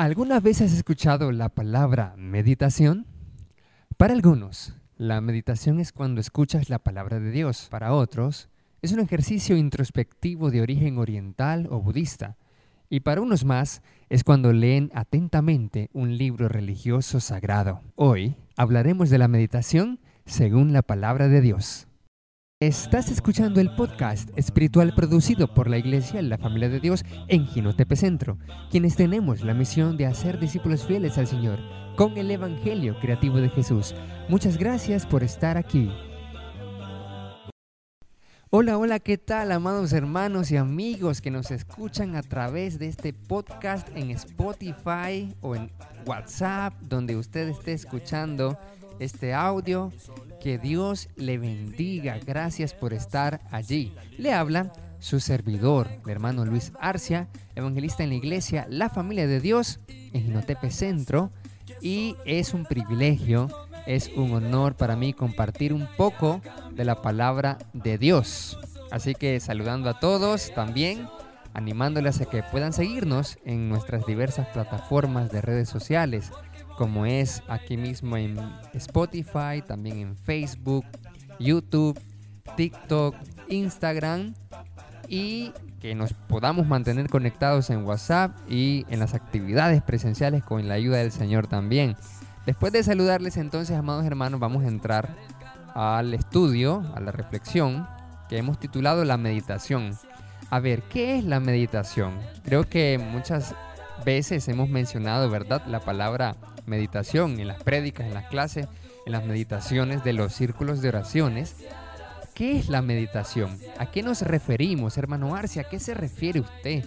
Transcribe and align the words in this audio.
¿Alguna 0.00 0.40
vez 0.40 0.62
has 0.62 0.72
escuchado 0.72 1.30
la 1.30 1.50
palabra 1.50 2.14
meditación? 2.16 3.04
Para 3.98 4.14
algunos, 4.14 4.72
la 4.96 5.20
meditación 5.20 5.78
es 5.78 5.92
cuando 5.92 6.22
escuchas 6.22 6.70
la 6.70 6.78
palabra 6.78 7.20
de 7.20 7.30
Dios. 7.30 7.68
Para 7.70 7.92
otros, 7.92 8.48
es 8.80 8.92
un 8.92 9.00
ejercicio 9.00 9.58
introspectivo 9.58 10.50
de 10.50 10.62
origen 10.62 10.96
oriental 10.96 11.68
o 11.70 11.82
budista. 11.82 12.38
Y 12.88 13.00
para 13.00 13.20
unos 13.20 13.44
más, 13.44 13.82
es 14.08 14.24
cuando 14.24 14.54
leen 14.54 14.90
atentamente 14.94 15.90
un 15.92 16.16
libro 16.16 16.48
religioso 16.48 17.20
sagrado. 17.20 17.82
Hoy 17.94 18.36
hablaremos 18.56 19.10
de 19.10 19.18
la 19.18 19.28
meditación 19.28 20.00
según 20.24 20.72
la 20.72 20.80
palabra 20.80 21.28
de 21.28 21.42
Dios. 21.42 21.88
Estás 22.62 23.10
escuchando 23.10 23.58
el 23.62 23.74
podcast 23.74 24.28
espiritual 24.36 24.92
producido 24.94 25.48
por 25.54 25.70
la 25.70 25.78
Iglesia 25.78 26.20
La 26.20 26.36
Familia 26.36 26.68
de 26.68 26.78
Dios 26.78 27.06
en 27.28 27.46
Ginotepe 27.46 27.96
Centro, 27.96 28.36
quienes 28.70 28.96
tenemos 28.96 29.40
la 29.40 29.54
misión 29.54 29.96
de 29.96 30.04
hacer 30.04 30.38
discípulos 30.38 30.84
fieles 30.84 31.16
al 31.16 31.26
Señor 31.26 31.58
con 31.96 32.18
el 32.18 32.30
Evangelio 32.30 32.98
creativo 33.00 33.38
de 33.38 33.48
Jesús. 33.48 33.94
Muchas 34.28 34.58
gracias 34.58 35.06
por 35.06 35.22
estar 35.22 35.56
aquí. 35.56 35.90
Hola, 38.50 38.76
hola, 38.76 38.98
¿qué 38.98 39.16
tal, 39.16 39.52
amados 39.52 39.94
hermanos 39.94 40.50
y 40.50 40.58
amigos 40.58 41.22
que 41.22 41.30
nos 41.30 41.50
escuchan 41.50 42.14
a 42.14 42.22
través 42.22 42.78
de 42.78 42.88
este 42.88 43.14
podcast 43.14 43.88
en 43.96 44.10
Spotify 44.10 45.34
o 45.40 45.56
en 45.56 45.70
WhatsApp, 46.04 46.74
donde 46.82 47.16
usted 47.16 47.48
esté 47.48 47.72
escuchando 47.72 48.58
este 49.00 49.34
audio? 49.34 49.92
Que 50.40 50.58
Dios 50.58 51.08
le 51.16 51.38
bendiga. 51.38 52.18
Gracias 52.24 52.74
por 52.74 52.92
estar 52.92 53.40
allí. 53.50 53.94
Le 54.16 54.32
habla 54.32 54.72
su 55.00 55.18
servidor, 55.18 55.88
el 56.04 56.10
hermano 56.10 56.44
Luis 56.44 56.72
Arcia, 56.78 57.28
evangelista 57.54 58.04
en 58.04 58.10
la 58.10 58.16
iglesia 58.16 58.66
La 58.68 58.90
Familia 58.90 59.26
de 59.26 59.40
Dios 59.40 59.80
en 59.88 60.22
Ginotepe 60.24 60.70
Centro. 60.70 61.30
Y 61.80 62.16
es 62.26 62.52
un 62.52 62.64
privilegio, 62.64 63.48
es 63.86 64.10
un 64.14 64.32
honor 64.34 64.76
para 64.76 64.96
mí 64.96 65.14
compartir 65.14 65.72
un 65.72 65.88
poco 65.96 66.42
de 66.72 66.84
la 66.84 67.00
palabra 67.00 67.58
de 67.72 67.96
Dios. 67.96 68.58
Así 68.90 69.14
que 69.14 69.40
saludando 69.40 69.88
a 69.88 69.98
todos 69.98 70.52
también, 70.54 71.08
animándoles 71.54 72.20
a 72.20 72.26
que 72.26 72.42
puedan 72.42 72.72
seguirnos 72.72 73.38
en 73.44 73.68
nuestras 73.68 74.04
diversas 74.04 74.48
plataformas 74.48 75.30
de 75.30 75.40
redes 75.40 75.68
sociales 75.68 76.30
como 76.80 77.04
es 77.04 77.42
aquí 77.46 77.76
mismo 77.76 78.16
en 78.16 78.38
Spotify, 78.72 79.60
también 79.66 79.98
en 79.98 80.16
Facebook, 80.16 80.86
YouTube, 81.38 82.00
TikTok, 82.56 83.14
Instagram 83.50 84.32
y 85.06 85.52
que 85.78 85.94
nos 85.94 86.14
podamos 86.14 86.66
mantener 86.66 87.10
conectados 87.10 87.68
en 87.68 87.84
WhatsApp 87.84 88.34
y 88.48 88.86
en 88.88 88.98
las 88.98 89.12
actividades 89.12 89.82
presenciales 89.82 90.42
con 90.42 90.66
la 90.68 90.72
ayuda 90.72 90.96
del 90.96 91.12
Señor 91.12 91.48
también. 91.48 91.96
Después 92.46 92.72
de 92.72 92.82
saludarles 92.82 93.36
entonces, 93.36 93.76
amados 93.76 94.06
hermanos, 94.06 94.40
vamos 94.40 94.64
a 94.64 94.68
entrar 94.68 95.14
al 95.74 96.14
estudio, 96.14 96.82
a 96.94 97.00
la 97.00 97.12
reflexión 97.12 97.86
que 98.30 98.38
hemos 98.38 98.58
titulado 98.58 99.04
La 99.04 99.18
meditación. 99.18 99.98
A 100.48 100.60
ver, 100.60 100.82
¿qué 100.84 101.18
es 101.18 101.24
la 101.24 101.40
meditación? 101.40 102.14
Creo 102.42 102.64
que 102.64 102.96
muchas 102.96 103.54
veces 104.04 104.48
hemos 104.48 104.68
mencionado, 104.68 105.28
¿verdad? 105.30 105.64
La 105.66 105.80
palabra 105.80 106.36
meditación, 106.66 107.40
en 107.40 107.48
las 107.48 107.62
prédicas, 107.62 108.06
en 108.06 108.14
las 108.14 108.26
clases, 108.26 108.68
en 109.06 109.12
las 109.12 109.24
meditaciones 109.24 110.04
de 110.04 110.12
los 110.12 110.32
círculos 110.32 110.82
de 110.82 110.88
oraciones. 110.88 111.56
¿Qué 112.34 112.58
es 112.58 112.68
la 112.68 112.82
meditación? 112.82 113.58
¿A 113.78 113.90
qué 113.90 114.02
nos 114.02 114.22
referimos, 114.22 114.96
hermano 114.96 115.34
Arce? 115.34 115.60
¿A 115.60 115.64
qué 115.64 115.78
se 115.78 115.94
refiere 115.94 116.40
usted 116.40 116.84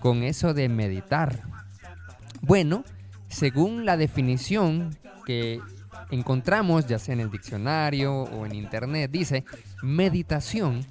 con 0.00 0.22
eso 0.22 0.52
de 0.52 0.68
meditar? 0.68 1.42
Bueno, 2.42 2.84
según 3.28 3.86
la 3.86 3.96
definición 3.96 4.96
que 5.24 5.60
encontramos, 6.10 6.86
ya 6.86 6.98
sea 6.98 7.14
en 7.14 7.20
el 7.20 7.30
diccionario 7.30 8.12
o 8.12 8.44
en 8.44 8.54
internet, 8.54 9.10
dice, 9.10 9.44
meditación 9.82 10.84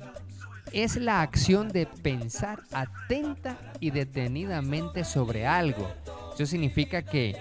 es 0.74 0.96
la 0.98 1.22
acción 1.22 1.70
de 1.70 1.86
pensar 1.86 2.64
atenta 2.74 3.58
y 3.80 3.92
detenidamente 3.92 5.04
sobre 5.04 5.46
algo. 5.46 5.90
Eso 6.34 6.46
significa 6.48 7.04
que 7.04 7.38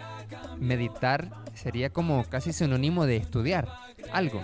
meditar 0.58 1.30
sería 1.54 1.90
como 1.90 2.24
casi 2.24 2.52
sinónimo 2.52 3.06
de 3.06 3.16
estudiar 3.16 3.68
algo. 4.12 4.42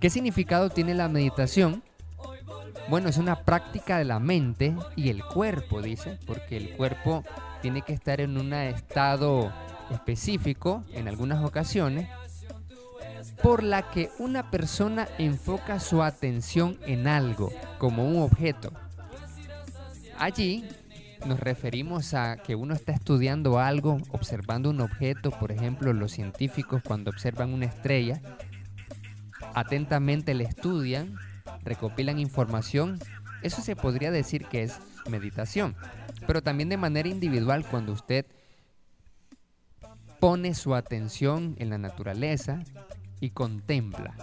¿Qué 0.00 0.10
significado 0.10 0.70
tiene 0.70 0.94
la 0.94 1.08
meditación? 1.08 1.82
Bueno, 2.88 3.08
es 3.08 3.16
una 3.16 3.44
práctica 3.44 3.96
de 3.96 4.04
la 4.04 4.18
mente 4.18 4.74
y 4.96 5.08
el 5.08 5.24
cuerpo, 5.24 5.80
dice, 5.80 6.18
porque 6.26 6.56
el 6.56 6.76
cuerpo 6.76 7.24
tiene 7.62 7.82
que 7.82 7.94
estar 7.94 8.20
en 8.20 8.36
un 8.36 8.52
estado 8.52 9.52
específico 9.90 10.84
en 10.92 11.08
algunas 11.08 11.42
ocasiones 11.44 12.08
por 13.42 13.62
la 13.62 13.90
que 13.90 14.10
una 14.18 14.50
persona 14.50 15.08
enfoca 15.18 15.80
su 15.80 16.02
atención 16.02 16.78
en 16.86 17.06
algo, 17.06 17.52
como 17.78 18.06
un 18.06 18.22
objeto. 18.22 18.72
Allí 20.18 20.64
nos 21.26 21.40
referimos 21.40 22.14
a 22.14 22.36
que 22.36 22.54
uno 22.54 22.74
está 22.74 22.92
estudiando 22.92 23.58
algo, 23.58 23.98
observando 24.10 24.70
un 24.70 24.80
objeto, 24.80 25.30
por 25.30 25.52
ejemplo, 25.52 25.92
los 25.92 26.12
científicos 26.12 26.82
cuando 26.86 27.10
observan 27.10 27.52
una 27.52 27.66
estrella, 27.66 28.20
atentamente 29.54 30.34
le 30.34 30.44
estudian, 30.44 31.16
recopilan 31.62 32.18
información, 32.18 32.98
eso 33.42 33.62
se 33.62 33.76
podría 33.76 34.10
decir 34.10 34.46
que 34.46 34.62
es 34.62 34.78
meditación, 35.08 35.74
pero 36.26 36.42
también 36.42 36.68
de 36.68 36.76
manera 36.76 37.08
individual 37.08 37.66
cuando 37.70 37.92
usted 37.92 38.26
pone 40.20 40.54
su 40.54 40.74
atención 40.74 41.54
en 41.58 41.70
la 41.70 41.78
naturaleza 41.78 42.62
y 43.20 43.30
contempla. 43.30 44.14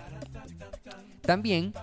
También 1.22 1.74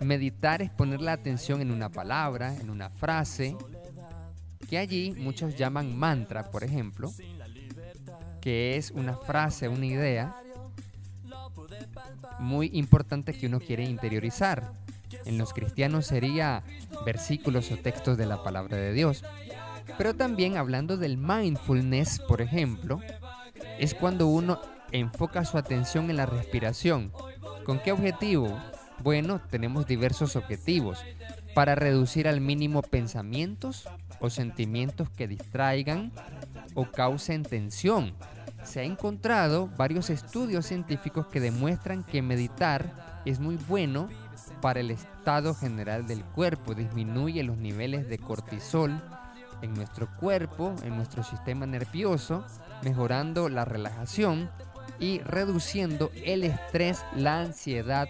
meditar 0.00 0.62
es 0.62 0.70
poner 0.70 1.00
la 1.00 1.12
atención 1.12 1.60
en 1.60 1.70
una 1.70 1.88
palabra, 1.88 2.54
en 2.54 2.70
una 2.70 2.90
frase, 2.90 3.56
que 4.68 4.78
allí 4.78 5.12
muchos 5.12 5.56
llaman 5.56 5.96
mantra, 5.96 6.50
por 6.50 6.64
ejemplo, 6.64 7.12
que 8.40 8.76
es 8.76 8.90
una 8.90 9.16
frase, 9.16 9.68
una 9.68 9.86
idea 9.86 10.36
muy 12.38 12.70
importante 12.74 13.32
que 13.32 13.46
uno 13.46 13.60
quiere 13.60 13.84
interiorizar. 13.84 14.72
En 15.24 15.38
los 15.38 15.52
cristianos 15.52 16.06
sería 16.06 16.62
versículos 17.04 17.70
o 17.70 17.76
textos 17.76 18.18
de 18.18 18.26
la 18.26 18.42
palabra 18.42 18.76
de 18.76 18.92
Dios. 18.92 19.24
Pero 19.96 20.14
también 20.14 20.56
hablando 20.56 20.96
del 20.96 21.16
mindfulness, 21.16 22.20
por 22.20 22.40
ejemplo, 22.40 23.00
es 23.78 23.94
cuando 23.94 24.26
uno 24.26 24.60
enfoca 24.98 25.44
su 25.44 25.58
atención 25.58 26.08
en 26.08 26.16
la 26.16 26.26
respiración. 26.26 27.12
¿Con 27.64 27.80
qué 27.80 27.90
objetivo? 27.90 28.56
Bueno, 29.02 29.40
tenemos 29.50 29.86
diversos 29.86 30.36
objetivos. 30.36 31.04
Para 31.52 31.74
reducir 31.74 32.28
al 32.28 32.40
mínimo 32.40 32.80
pensamientos 32.80 33.88
o 34.20 34.30
sentimientos 34.30 35.10
que 35.10 35.26
distraigan 35.26 36.12
o 36.74 36.90
causen 36.90 37.42
tensión. 37.42 38.14
Se 38.62 38.80
ha 38.80 38.84
encontrado 38.84 39.68
varios 39.76 40.10
estudios 40.10 40.66
científicos 40.66 41.26
que 41.26 41.40
demuestran 41.40 42.04
que 42.04 42.22
meditar 42.22 43.22
es 43.24 43.40
muy 43.40 43.56
bueno 43.56 44.08
para 44.60 44.80
el 44.80 44.90
estado 44.90 45.54
general 45.54 46.06
del 46.06 46.24
cuerpo, 46.24 46.74
disminuye 46.74 47.42
los 47.42 47.58
niveles 47.58 48.08
de 48.08 48.18
cortisol 48.18 49.02
en 49.60 49.74
nuestro 49.74 50.08
cuerpo, 50.18 50.74
en 50.82 50.96
nuestro 50.96 51.22
sistema 51.22 51.66
nervioso, 51.66 52.44
mejorando 52.82 53.48
la 53.48 53.64
relajación 53.64 54.50
y 54.98 55.18
reduciendo 55.20 56.10
el 56.24 56.44
estrés, 56.44 57.04
la 57.16 57.40
ansiedad, 57.40 58.08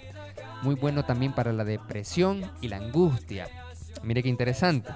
muy 0.62 0.74
bueno 0.74 1.04
también 1.04 1.34
para 1.34 1.52
la 1.52 1.64
depresión 1.64 2.50
y 2.60 2.68
la 2.68 2.76
angustia. 2.76 3.48
Mire 4.02 4.22
qué 4.22 4.28
interesante. 4.28 4.90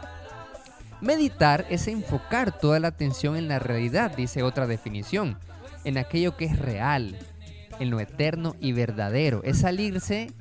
Meditar 1.00 1.64
es 1.70 1.86
enfocar 1.86 2.58
toda 2.58 2.80
la 2.80 2.88
atención 2.88 3.36
en 3.36 3.48
la 3.48 3.58
realidad, 3.58 4.16
dice 4.16 4.42
otra 4.42 4.66
definición, 4.66 5.38
en 5.84 5.96
aquello 5.96 6.36
que 6.36 6.46
es 6.46 6.58
real, 6.58 7.18
en 7.78 7.90
lo 7.90 8.00
eterno 8.00 8.56
y 8.60 8.72
verdadero. 8.72 9.42
Es 9.44 9.58
salirse 9.58 10.32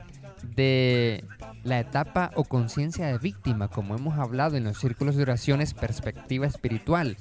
de 0.55 1.23
la 1.63 1.79
etapa 1.79 2.31
o 2.35 2.43
conciencia 2.43 3.07
de 3.07 3.17
víctima, 3.19 3.67
como 3.67 3.95
hemos 3.95 4.17
hablado 4.17 4.57
en 4.57 4.63
los 4.63 4.79
círculos 4.79 5.15
de 5.15 5.23
oraciones, 5.23 5.73
perspectiva 5.73 6.47
espiritual. 6.47 7.17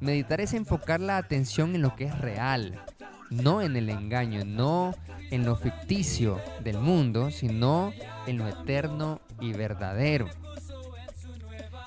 Meditar 0.00 0.40
es 0.40 0.54
enfocar 0.54 1.00
la 1.00 1.18
atención 1.18 1.74
en 1.74 1.82
lo 1.82 1.94
que 1.96 2.04
es 2.04 2.18
real, 2.18 2.82
no 3.30 3.62
en 3.62 3.76
el 3.76 3.88
engaño, 3.88 4.44
no 4.44 4.94
en 5.30 5.44
lo 5.46 5.56
ficticio 5.56 6.40
del 6.62 6.78
mundo, 6.78 7.30
sino 7.30 7.92
en 8.26 8.38
lo 8.38 8.48
eterno 8.48 9.20
y 9.40 9.52
verdadero. 9.52 10.28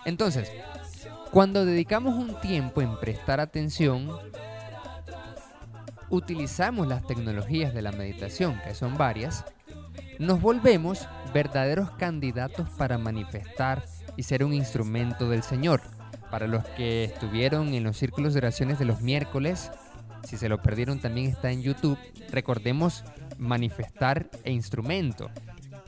Entonces, 0.05 0.51
cuando 1.31 1.65
dedicamos 1.65 2.15
un 2.15 2.39
tiempo 2.41 2.81
en 2.81 2.97
prestar 2.97 3.39
atención, 3.39 4.09
utilizamos 6.09 6.87
las 6.87 7.05
tecnologías 7.05 7.73
de 7.73 7.81
la 7.81 7.91
meditación, 7.91 8.59
que 8.63 8.75
son 8.75 8.97
varias, 8.97 9.45
nos 10.19 10.41
volvemos 10.41 11.07
verdaderos 11.33 11.89
candidatos 11.91 12.69
para 12.77 12.97
manifestar 12.97 13.83
y 14.15 14.23
ser 14.23 14.43
un 14.43 14.53
instrumento 14.53 15.29
del 15.29 15.43
Señor. 15.43 15.81
Para 16.29 16.47
los 16.47 16.63
que 16.65 17.03
estuvieron 17.05 17.73
en 17.73 17.83
los 17.83 17.97
círculos 17.97 18.33
de 18.33 18.39
oraciones 18.39 18.79
de 18.79 18.85
los 18.85 19.01
miércoles, 19.01 19.71
si 20.23 20.37
se 20.37 20.49
lo 20.49 20.61
perdieron 20.61 20.99
también 20.99 21.29
está 21.29 21.51
en 21.51 21.61
YouTube, 21.61 21.97
recordemos 22.31 23.03
manifestar 23.37 24.29
e 24.43 24.51
instrumento. 24.51 25.29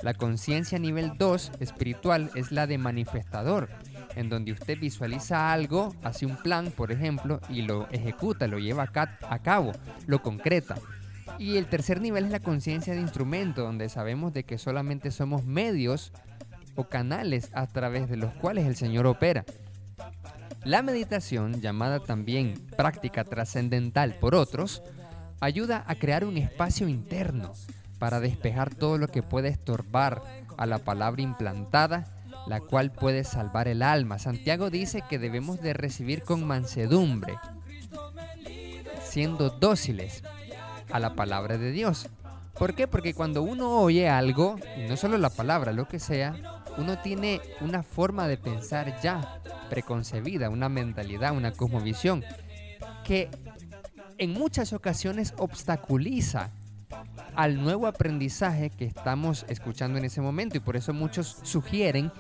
La 0.02 0.14
conciencia 0.14 0.78
nivel 0.78 1.14
2 1.18 1.54
espiritual 1.60 2.30
es 2.36 2.52
la 2.52 2.68
de 2.68 2.78
manifestador, 2.78 3.70
en 4.16 4.30
donde 4.30 4.52
usted 4.52 4.80
visualiza 4.80 5.52
algo, 5.52 5.96
hace 6.04 6.26
un 6.26 6.38
plan, 6.38 6.72
por 6.72 6.92
ejemplo, 6.92 7.40
y 7.50 7.62
lo 7.64 7.90
ejecuta, 7.90 8.48
lo 8.48 8.60
lleva 8.60 8.90
a 8.94 9.40
cabo, 9.40 9.72
lo 10.06 10.22
concreta. 10.22 10.76
Y 11.40 11.58
el 11.58 11.66
tercer 11.68 12.02
nivel 12.02 12.26
es 12.26 12.32
la 12.32 12.40
conciencia 12.40 12.94
de 12.94 13.02
instrumento, 13.02 13.64
donde 13.64 13.90
sabemos 13.90 14.34
de 14.34 14.44
que 14.44 14.58
solamente 14.58 15.12
somos 15.12 15.46
medios 15.46 16.12
o 16.76 16.86
canales 16.86 17.50
a 17.54 17.68
través 17.68 18.10
de 18.10 18.18
los 18.18 18.34
cuales 18.34 18.66
el 18.66 18.76
Señor 18.76 19.08
opera. 19.08 19.44
La 20.66 20.82
meditación, 20.82 21.62
llamada 21.62 22.00
también 22.00 22.56
práctica 22.76 23.24
trascendental 23.24 24.16
por 24.16 24.34
otros, 24.34 24.82
ayuda 25.40 25.84
a 25.86 25.94
crear 25.94 26.26
un 26.26 26.38
espacio 26.38 26.88
interno 26.88 27.54
para 28.00 28.20
despejar 28.20 28.74
todo 28.74 28.98
lo 28.98 29.08
que 29.08 29.22
puede 29.22 29.50
estorbar 29.50 30.24
a 30.58 30.66
la 30.66 30.80
palabra 30.80 31.22
implantada, 31.22 32.08
la 32.48 32.62
cual 32.62 32.92
puede 32.92 33.24
salvar 33.24 33.68
el 33.68 33.84
alma. 33.84 34.18
Santiago 34.18 34.72
dice 34.72 35.04
que 35.08 35.20
debemos 35.20 35.62
de 35.62 35.74
recibir 35.74 36.24
con 36.24 36.44
mansedumbre, 36.48 37.38
siendo 39.04 39.52
dóciles 39.52 40.24
a 40.92 41.00
la 41.00 41.14
palabra 41.14 41.60
de 41.60 41.72
Dios. 41.74 42.10
¿Por 42.58 42.74
qué? 42.74 42.88
Porque 42.88 43.14
cuando 43.14 43.44
uno 43.44 43.82
oye 43.82 44.10
algo, 44.10 44.56
y 44.78 44.90
no 44.90 44.98
solo 44.98 45.20
la 45.20 45.30
palabra, 45.30 45.74
lo 45.74 45.88
que 45.88 46.00
sea, 46.00 46.36
uno 46.78 46.98
tiene 47.00 47.42
una 47.62 47.84
forma 47.84 48.28
de 48.28 48.38
pensar 48.38 49.00
ya 49.02 49.42
preconcebida, 49.70 50.50
una 50.50 50.70
mentalidad, 50.70 51.36
una 51.36 51.52
cosmovisión, 51.52 52.24
que 53.04 53.30
en 54.18 54.34
muchas 54.34 54.74
ocasiones 54.74 55.34
obstaculiza 55.38 56.52
al 57.36 57.62
nuevo 57.62 57.88
aprendizaje 57.88 58.70
que 58.70 58.86
estamos 58.86 59.46
escuchando 59.50 59.98
en 59.98 60.06
ese 60.06 60.22
momento 60.22 60.58
y 60.58 60.62
por 60.62 60.76
eso 60.76 60.94
muchos 60.94 61.38
sugieren 61.44 62.12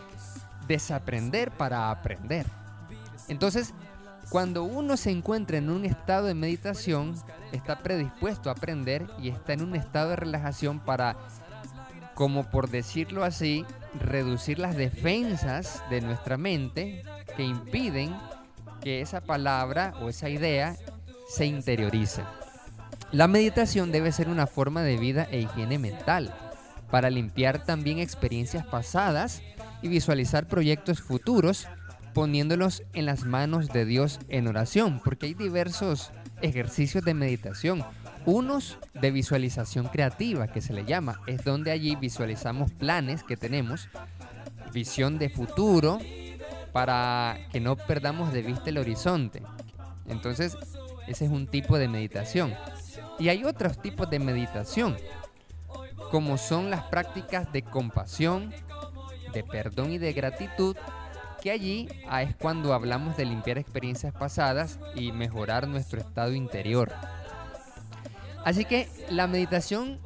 desaprender 0.68 1.52
para 1.52 1.90
aprender. 1.90 2.46
Entonces, 3.28 3.74
cuando 4.30 4.64
uno 4.64 4.98
se 4.98 5.12
encuentra 5.12 5.58
en 5.58 5.70
un 5.70 5.86
estado 5.86 6.28
de 6.28 6.34
meditación, 6.34 7.16
está 7.52 7.80
predispuesto 7.80 8.50
a 8.50 8.54
aprender 8.54 9.08
y 9.22 9.30
está 9.30 9.54
en 9.54 9.62
un 9.62 9.76
estado 9.76 10.10
de 10.10 10.16
relajación 10.18 10.80
para, 10.80 11.16
como 12.16 12.50
por 12.50 12.70
decirlo 12.70 13.24
así, 13.24 13.66
reducir 14.00 14.60
las 14.60 14.76
defensas 14.76 15.84
de 15.90 16.02
nuestra 16.02 16.38
mente 16.38 17.04
que 17.36 17.44
impiden 17.44 18.16
que 18.82 19.02
esa 19.02 19.22
palabra 19.22 19.94
o 20.02 20.10
esa 20.10 20.30
idea 20.30 20.76
se 21.28 21.46
interiorice. 21.46 22.22
La 23.12 23.28
meditación 23.28 23.92
debe 23.92 24.12
ser 24.12 24.30
una 24.30 24.48
forma 24.48 24.84
de 24.84 24.98
vida 24.98 25.28
e 25.32 25.40
higiene 25.40 25.80
mental 25.80 26.34
para 26.92 27.10
limpiar 27.10 27.64
también 27.64 28.00
experiencias 28.00 28.66
pasadas 28.66 29.42
y 29.82 29.88
visualizar 29.88 30.48
proyectos 30.48 31.02
futuros 31.02 31.68
poniéndolos 32.14 32.84
en 32.94 33.06
las 33.06 33.26
manos 33.26 33.68
de 33.70 33.86
Dios 33.86 34.20
en 34.30 34.48
oración, 34.48 35.02
porque 35.04 35.28
hay 35.28 35.34
diversos 35.34 36.12
ejercicios 36.42 37.04
de 37.04 37.14
meditación. 37.14 37.84
Unos 38.26 38.80
de 38.94 39.12
visualización 39.12 39.88
creativa, 39.88 40.48
que 40.48 40.62
se 40.62 40.74
le 40.74 40.84
llama, 40.84 41.22
es 41.28 41.44
donde 41.44 41.72
allí 41.72 41.96
visualizamos 41.96 42.72
planes 42.72 43.24
que 43.24 43.38
tenemos, 43.38 43.88
visión 44.74 45.20
de 45.20 45.30
futuro, 45.30 46.00
para 46.72 47.38
que 47.52 47.60
no 47.60 47.76
perdamos 47.76 48.34
de 48.34 48.42
vista 48.42 48.70
el 48.72 48.80
horizonte. 48.80 49.44
Entonces, 50.08 50.58
ese 51.08 51.26
es 51.26 51.32
un 51.32 51.48
tipo 51.48 51.78
de 51.78 51.88
meditación. 51.88 52.54
Y 53.20 53.30
hay 53.30 53.44
otros 53.44 53.80
tipos 53.80 54.10
de 54.10 54.20
meditación, 54.20 54.98
como 56.10 56.38
son 56.38 56.72
las 56.72 56.84
prácticas 56.86 57.52
de 57.54 57.62
compasión, 57.62 58.52
de 59.34 59.44
perdón 59.44 59.92
y 59.92 60.00
de 60.00 60.14
gratitud, 60.14 60.76
que 61.42 61.52
allí 61.52 61.88
ah, 62.10 62.24
es 62.24 62.36
cuando 62.36 62.74
hablamos 62.74 63.16
de 63.18 63.26
limpiar 63.26 63.60
experiencias 63.60 64.14
pasadas 64.14 64.80
y 64.96 65.12
mejorar 65.12 65.68
nuestro 65.68 66.00
estado 66.00 66.34
interior. 66.34 66.92
Así 68.46 68.64
que 68.64 68.88
la 69.10 69.28
meditación 69.28 70.00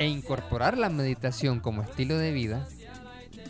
e 0.00 0.06
incorporar 0.06 0.76
la 0.76 0.90
meditación 0.90 1.60
como 1.60 1.82
estilo 1.82 2.18
de 2.18 2.32
vida, 2.32 2.66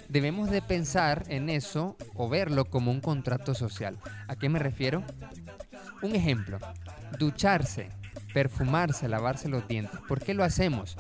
debemos 0.08 0.50
de 0.50 0.61
pensar 0.61 1.25
en 1.28 1.49
eso 1.49 1.96
o 2.14 2.28
verlo 2.28 2.67
como 2.67 2.90
un 2.90 3.00
contrato 3.00 3.55
social. 3.55 3.96
¿A 4.28 4.37
qué 4.37 4.49
me 4.49 4.58
refiero? 4.58 5.02
Un 6.02 6.14
ejemplo, 6.14 6.58
ducharse, 7.19 7.88
perfumarse, 8.34 9.08
lavarse 9.08 9.49
los 9.49 9.67
dientes. 9.67 9.99
¿Por 10.06 10.20
qué 10.20 10.34
lo 10.34 10.44
hacemos? 10.44 10.96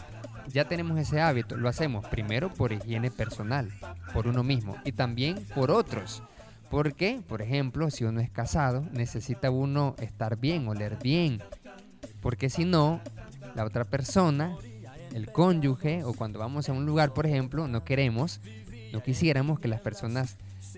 Ya 0.48 0.64
tenemos 0.64 0.98
ese 0.98 1.20
hábito, 1.20 1.56
lo 1.56 1.68
hacemos 1.68 2.06
primero 2.06 2.48
por 2.48 2.72
higiene 2.72 3.10
personal, 3.10 3.70
por 4.14 4.28
uno 4.28 4.42
mismo 4.42 4.76
y 4.84 4.92
también 4.92 5.44
por 5.54 5.70
otros. 5.70 6.22
Porque, 6.70 7.20
por 7.28 7.42
ejemplo, 7.42 7.90
si 7.90 8.04
uno 8.04 8.20
es 8.20 8.30
casado, 8.30 8.86
necesita 8.92 9.50
uno 9.50 9.96
estar 9.98 10.38
bien, 10.38 10.68
oler 10.68 10.96
bien. 11.02 11.42
Porque 12.20 12.50
si 12.50 12.64
no, 12.64 13.00
la 13.54 13.64
otra 13.64 13.84
persona, 13.84 14.56
el 15.14 15.30
cónyuge, 15.30 16.04
o 16.04 16.12
cuando 16.12 16.38
vamos 16.38 16.68
a 16.68 16.72
un 16.72 16.86
lugar, 16.86 17.12
por 17.12 17.26
ejemplo, 17.26 17.66
no 17.68 17.84
queremos, 17.84 18.40
no 18.92 19.02
quisiéramos 19.02 19.60
que 19.60 19.68
las 19.68 19.80
personas 19.80 20.36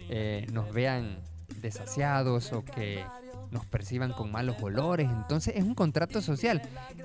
eh, 0.09 0.47
nos 0.53 0.73
vean 0.73 1.19
desasiados 1.61 2.53
o 2.53 2.65
que 2.65 3.05
nos 3.53 3.67
perciban 3.67 4.13
con 4.13 4.33
malos 4.33 4.57
olores. 4.63 5.09
Entonces 5.09 5.55
es 5.57 5.63
un 5.63 5.75
contrato 5.75 6.23
social. 6.23 6.63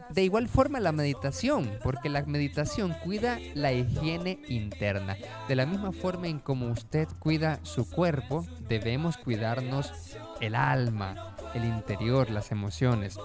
De 0.10 0.24
igual 0.24 0.48
forma 0.48 0.80
la 0.80 0.94
meditación, 0.94 1.70
porque 1.84 2.10
la 2.10 2.24
meditación 2.24 2.96
cuida 3.04 3.38
la 3.54 3.74
higiene 3.74 4.40
interna. 4.48 5.18
De 5.48 5.56
la 5.56 5.66
misma 5.66 5.92
forma 5.92 6.28
en 6.28 6.40
como 6.40 6.70
usted 6.70 7.08
cuida 7.20 7.60
su 7.64 7.90
cuerpo, 7.90 8.46
debemos 8.68 9.18
cuidarnos 9.18 9.92
el 10.40 10.56
alma, 10.56 11.36
el 11.54 11.66
interior, 11.66 12.30
las 12.30 12.52
emociones. 12.52 13.18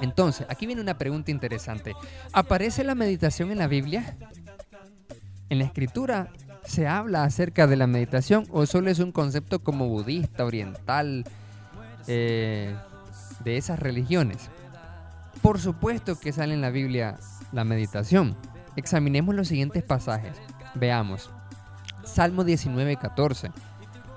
Entonces, 0.00 0.46
aquí 0.48 0.66
viene 0.66 0.82
una 0.82 0.98
pregunta 0.98 1.30
interesante. 1.30 1.94
¿Aparece 2.32 2.84
la 2.84 2.94
meditación 2.94 3.50
en 3.50 3.58
la 3.58 3.66
Biblia? 3.66 4.16
¿En 5.48 5.58
la 5.58 5.64
escritura 5.64 6.30
se 6.64 6.86
habla 6.86 7.24
acerca 7.24 7.66
de 7.66 7.76
la 7.76 7.86
meditación 7.86 8.46
o 8.50 8.66
solo 8.66 8.90
es 8.90 8.98
un 8.98 9.12
concepto 9.12 9.58
como 9.58 9.88
budista, 9.88 10.44
oriental, 10.44 11.24
eh, 12.06 12.74
de 13.44 13.56
esas 13.56 13.78
religiones. 13.78 14.50
Por 15.42 15.58
supuesto 15.58 16.18
que 16.18 16.32
sale 16.32 16.54
en 16.54 16.60
la 16.60 16.70
Biblia 16.70 17.18
la 17.52 17.64
meditación. 17.64 18.36
Examinemos 18.76 19.34
los 19.34 19.48
siguientes 19.48 19.82
pasajes. 19.82 20.36
Veamos. 20.74 21.30
Salmo 22.04 22.44
19:14. 22.44 23.52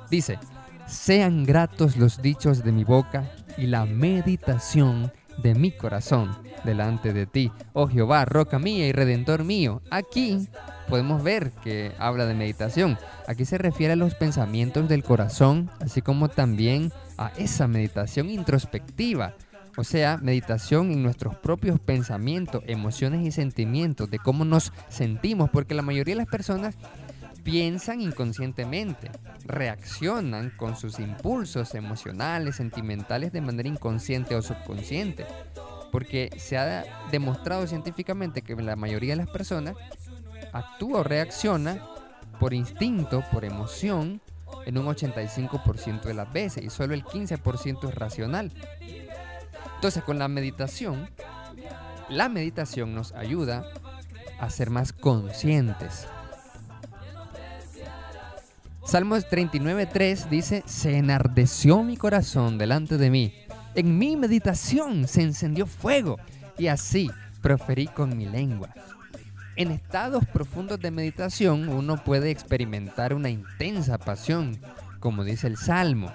Dice, 0.09 0.39
sean 0.85 1.43
gratos 1.43 1.97
los 1.97 2.21
dichos 2.21 2.63
de 2.63 2.71
mi 2.71 2.83
boca 2.83 3.23
y 3.57 3.67
la 3.67 3.85
meditación 3.85 5.11
mi 5.55 5.71
corazón 5.71 6.35
delante 6.63 7.13
de 7.13 7.25
ti, 7.25 7.51
oh 7.73 7.87
Jehová, 7.87 8.25
roca 8.25 8.59
mía 8.59 8.87
y 8.87 8.91
redentor 8.91 9.43
mío. 9.43 9.81
Aquí 9.91 10.47
podemos 10.87 11.23
ver 11.23 11.51
que 11.63 11.91
habla 11.97 12.25
de 12.25 12.33
meditación. 12.33 12.97
Aquí 13.27 13.45
se 13.45 13.57
refiere 13.57 13.93
a 13.93 13.97
los 13.97 14.15
pensamientos 14.15 14.87
del 14.87 15.03
corazón, 15.03 15.69
así 15.79 16.01
como 16.01 16.29
también 16.29 16.91
a 17.17 17.31
esa 17.37 17.67
meditación 17.67 18.29
introspectiva. 18.29 19.35
O 19.75 19.83
sea, 19.83 20.17
meditación 20.17 20.91
en 20.91 21.01
nuestros 21.01 21.35
propios 21.35 21.79
pensamientos, 21.79 22.63
emociones 22.67 23.25
y 23.25 23.31
sentimientos, 23.31 24.09
de 24.09 24.19
cómo 24.19 24.45
nos 24.45 24.71
sentimos, 24.87 25.49
porque 25.49 25.73
la 25.73 25.81
mayoría 25.81 26.13
de 26.13 26.21
las 26.21 26.27
personas 26.27 26.75
piensan 27.43 28.01
inconscientemente, 28.01 29.11
reaccionan 29.45 30.51
con 30.51 30.75
sus 30.75 30.99
impulsos 30.99 31.75
emocionales, 31.75 32.55
sentimentales 32.55 33.31
de 33.31 33.41
manera 33.41 33.69
inconsciente 33.69 34.35
o 34.35 34.41
subconsciente. 34.41 35.25
Porque 35.91 36.31
se 36.37 36.57
ha 36.57 36.85
demostrado 37.11 37.67
científicamente 37.67 38.41
que 38.41 38.55
la 38.55 38.75
mayoría 38.75 39.13
de 39.13 39.23
las 39.23 39.29
personas 39.29 39.75
actúa 40.51 41.01
o 41.01 41.03
reacciona 41.03 41.85
por 42.39 42.53
instinto, 42.53 43.23
por 43.31 43.45
emoción, 43.45 44.21
en 44.65 44.77
un 44.77 44.85
85% 44.85 46.03
de 46.03 46.13
las 46.13 46.31
veces 46.31 46.63
y 46.63 46.69
solo 46.69 46.93
el 46.93 47.03
15% 47.03 47.89
es 47.89 47.95
racional. 47.95 48.51
Entonces 49.75 50.03
con 50.03 50.19
la 50.19 50.27
meditación, 50.27 51.09
la 52.09 52.29
meditación 52.29 52.95
nos 52.95 53.11
ayuda 53.13 53.65
a 54.39 54.49
ser 54.49 54.69
más 54.69 54.93
conscientes. 54.93 56.07
Salmos 58.85 59.25
39.3 59.27 60.29
dice, 60.29 60.63
se 60.65 60.97
enardeció 60.97 61.83
mi 61.83 61.95
corazón 61.97 62.57
delante 62.57 62.97
de 62.97 63.09
mí. 63.09 63.33
En 63.75 63.97
mi 63.97 64.17
meditación 64.17 65.07
se 65.07 65.21
encendió 65.21 65.65
fuego 65.65 66.17
y 66.57 66.67
así 66.67 67.09
proferí 67.41 67.87
con 67.87 68.15
mi 68.17 68.25
lengua. 68.25 68.69
En 69.55 69.71
estados 69.71 70.25
profundos 70.25 70.79
de 70.79 70.91
meditación 70.91 71.69
uno 71.69 72.03
puede 72.03 72.29
experimentar 72.29 73.13
una 73.13 73.29
intensa 73.29 73.97
pasión, 73.97 74.59
como 74.99 75.23
dice 75.23 75.47
el 75.47 75.57
Salmo. 75.57 76.11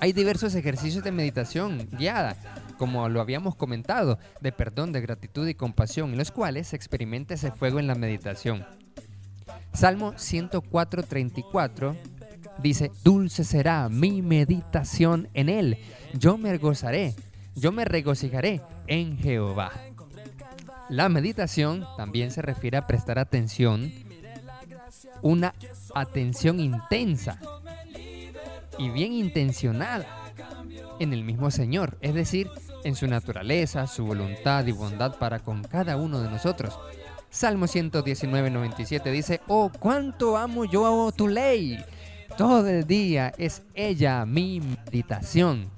Hay 0.00 0.12
diversos 0.12 0.54
ejercicios 0.54 1.02
de 1.02 1.12
meditación 1.12 1.88
guiada, 1.92 2.36
como 2.78 3.08
lo 3.08 3.20
habíamos 3.20 3.56
comentado, 3.56 4.18
de 4.40 4.52
perdón, 4.52 4.92
de 4.92 5.00
gratitud 5.00 5.46
y 5.48 5.54
compasión, 5.54 6.12
en 6.12 6.18
los 6.18 6.30
cuales 6.30 6.68
se 6.68 6.76
experimenta 6.76 7.34
ese 7.34 7.50
fuego 7.50 7.78
en 7.78 7.86
la 7.86 7.94
meditación. 7.94 8.64
Salmo 9.74 10.14
104.34 10.14 11.96
dice, 12.58 12.92
dulce 13.02 13.42
será 13.44 13.88
mi 13.88 14.22
meditación 14.22 15.28
en 15.34 15.48
él, 15.48 15.78
yo 16.14 16.38
me 16.38 16.56
gozaré, 16.58 17.14
yo 17.56 17.72
me 17.72 17.84
regocijaré 17.84 18.62
en 18.86 19.18
Jehová. 19.18 19.72
La 20.88 21.08
meditación 21.08 21.84
también 21.96 22.30
se 22.30 22.40
refiere 22.40 22.76
a 22.76 22.86
prestar 22.86 23.18
atención, 23.18 23.92
una 25.22 25.54
atención 25.94 26.60
intensa 26.60 27.40
y 28.78 28.90
bien 28.90 29.12
intencionada 29.12 30.06
en 31.00 31.12
el 31.12 31.24
mismo 31.24 31.50
Señor, 31.50 31.98
es 32.00 32.14
decir, 32.14 32.48
en 32.84 32.94
su 32.94 33.06
naturaleza, 33.06 33.86
su 33.86 34.04
voluntad 34.04 34.66
y 34.66 34.72
bondad 34.72 35.18
para 35.18 35.40
con 35.40 35.64
cada 35.64 35.96
uno 35.96 36.20
de 36.20 36.30
nosotros. 36.30 36.78
Salmo 37.34 37.66
119, 37.66 38.48
97 38.48 39.10
dice, 39.10 39.40
Oh, 39.48 39.68
cuánto 39.80 40.36
amo 40.36 40.64
yo 40.64 41.10
tu 41.10 41.26
ley. 41.26 41.84
Todo 42.38 42.68
el 42.68 42.86
día 42.86 43.32
es 43.36 43.62
ella 43.74 44.24
mi 44.24 44.60
meditación. 44.60 45.68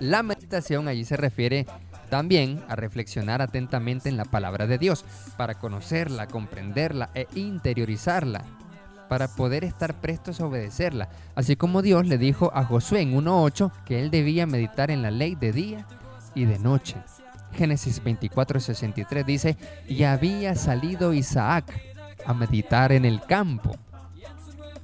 La 0.00 0.22
meditación 0.22 0.88
allí 0.88 1.04
se 1.04 1.18
refiere 1.18 1.66
también 2.08 2.64
a 2.68 2.74
reflexionar 2.74 3.42
atentamente 3.42 4.08
en 4.08 4.16
la 4.16 4.24
palabra 4.24 4.66
de 4.66 4.78
Dios, 4.78 5.04
para 5.36 5.56
conocerla, 5.56 6.26
comprenderla 6.26 7.10
e 7.12 7.26
interiorizarla, 7.34 8.42
para 9.10 9.28
poder 9.28 9.62
estar 9.62 10.00
prestos 10.00 10.40
a 10.40 10.46
obedecerla, 10.46 11.10
así 11.34 11.56
como 11.56 11.82
Dios 11.82 12.06
le 12.06 12.16
dijo 12.16 12.50
a 12.54 12.64
Josué 12.64 13.02
en 13.02 13.14
1.8 13.14 13.72
que 13.84 14.00
él 14.00 14.10
debía 14.10 14.46
meditar 14.46 14.90
en 14.90 15.02
la 15.02 15.10
ley 15.10 15.34
de 15.34 15.52
día 15.52 15.86
y 16.34 16.46
de 16.46 16.58
noche. 16.58 16.96
Génesis 17.56 18.02
24:63 18.02 19.24
dice, 19.24 19.56
y 19.88 20.04
había 20.04 20.54
salido 20.54 21.12
Isaac 21.12 21.64
a 22.24 22.34
meditar 22.34 22.92
en 22.92 23.04
el 23.04 23.20
campo, 23.22 23.76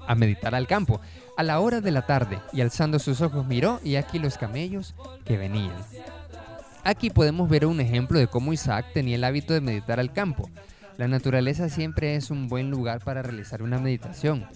a 0.07 0.15
meditar 0.15 0.55
al 0.55 0.67
campo, 0.67 1.01
a 1.37 1.43
la 1.43 1.61
hora 1.61 1.81
de 1.81 1.91
la 1.91 2.03
tarde, 2.03 2.41
y 2.53 2.61
alzando 2.61 2.99
sus 2.99 3.21
ojos 3.21 3.47
miró, 3.47 3.81
y 3.85 3.97
aquí 3.97 4.19
los 4.19 4.39
camellos 4.39 4.95
que 5.25 5.39
venían. 5.39 5.75
Aquí 6.85 7.11
podemos 7.11 7.49
ver 7.49 7.67
un 7.67 7.81
ejemplo 7.81 8.19
de 8.19 8.27
cómo 8.27 8.53
Isaac 8.53 8.87
tenía 8.93 9.17
el 9.17 9.25
hábito 9.25 9.55
de 9.55 9.61
meditar 9.61 10.01
al 10.01 10.13
campo. 10.13 10.51
La 10.97 11.09
naturaleza 11.09 11.69
siempre 11.69 12.17
es 12.17 12.31
un 12.31 12.49
buen 12.49 12.71
lugar 12.71 13.01
para 13.01 13.23
realizar 13.23 13.63
una 13.63 13.79
meditación. 13.79 14.47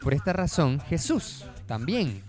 Por 0.00 0.14
esta 0.14 0.32
razón, 0.32 0.80
Jesús 0.80 1.44
también 1.66 2.22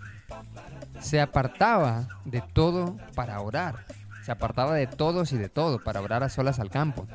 se 1.00 1.20
apartaba 1.20 2.08
de 2.24 2.42
todo 2.52 2.96
para 3.14 3.40
orar. 3.40 3.84
Se 4.26 4.32
apartaba 4.32 4.74
de 4.74 4.88
todos 4.88 5.30
y 5.30 5.38
de 5.38 5.48
todo 5.48 5.78
para 5.78 6.00
orar 6.00 6.24
a 6.24 6.28
solas 6.28 6.58
al 6.58 6.68
campo. 6.68 7.06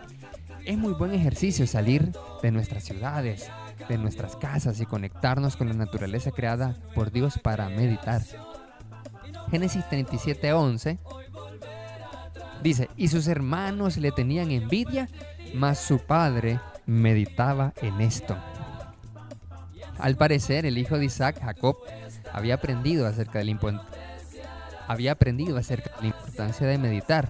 Es 0.63 0.77
muy 0.77 0.93
buen 0.93 1.13
ejercicio 1.13 1.67
salir 1.67 2.13
de 2.41 2.51
nuestras 2.51 2.85
ciudades, 2.85 3.51
de 3.89 3.97
nuestras 3.97 4.37
casas 4.37 4.79
y 4.79 4.85
conectarnos 4.85 5.57
con 5.57 5.67
la 5.67 5.73
naturaleza 5.73 6.31
creada 6.31 6.77
por 6.95 7.11
Dios 7.11 7.37
para 7.37 7.67
meditar. 7.67 8.21
Génesis 9.49 9.83
37:11 9.89 10.99
dice, 12.63 12.89
y 12.95 13.09
sus 13.09 13.27
hermanos 13.27 13.97
le 13.97 14.13
tenían 14.13 14.49
envidia, 14.49 15.09
mas 15.53 15.79
su 15.79 15.99
padre 15.99 16.61
meditaba 16.85 17.73
en 17.81 17.99
esto. 17.99 18.37
Al 19.99 20.15
parecer, 20.15 20.65
el 20.65 20.77
hijo 20.77 20.97
de 20.97 21.07
Isaac, 21.07 21.41
Jacob, 21.41 21.75
había 22.31 22.55
aprendido 22.55 23.05
acerca 23.05 23.39
del 23.39 23.49
había 24.87 25.13
aprendido 25.13 25.57
acerca 25.57 25.91
importancia 26.31 26.65
de 26.65 26.77
meditar. 26.77 27.29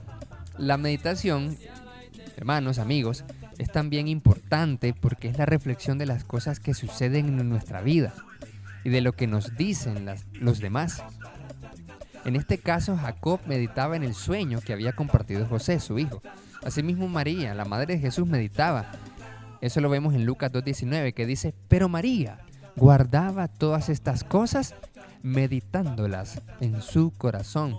La 0.60 0.78
meditación, 0.78 1.58
hermanos, 2.38 2.78
amigos, 2.78 3.24
es 3.58 3.72
también 3.72 4.08
importante 4.08 4.94
porque 4.94 5.28
es 5.28 5.40
la 5.40 5.48
reflexión 5.48 5.98
de 5.98 6.06
las 6.06 6.24
cosas 6.24 6.60
que 6.60 6.76
suceden 6.76 7.40
en 7.40 7.50
nuestra 7.50 7.82
vida 7.82 8.14
y 8.84 8.90
de 8.90 9.02
lo 9.02 9.14
que 9.14 9.26
nos 9.26 9.58
dicen 9.58 10.08
los 10.34 10.60
demás. 10.60 11.02
En 12.26 12.36
este 12.36 12.60
caso, 12.60 12.96
Jacob 12.96 13.40
meditaba 13.48 13.96
en 13.96 14.04
el 14.04 14.14
sueño 14.14 14.62
que 14.62 14.74
había 14.74 14.94
compartido 14.94 15.48
José, 15.48 15.80
su 15.80 15.98
hijo. 15.98 16.22
Asimismo, 16.64 17.08
María, 17.08 17.56
la 17.56 17.66
madre 17.66 17.96
de 17.96 18.00
Jesús, 18.00 18.28
meditaba. 18.28 18.92
Eso 19.62 19.82
lo 19.82 19.90
vemos 19.90 20.14
en 20.14 20.26
Lucas 20.26 20.52
2.19, 20.52 21.16
que 21.16 21.26
dice, 21.26 21.56
pero 21.68 21.90
María 21.90 22.38
guardaba 22.76 23.48
todas 23.48 23.90
estas 23.90 24.24
cosas 24.24 24.76
meditándolas 25.24 26.40
en 26.60 26.84
su 26.84 27.12
corazón. 27.18 27.76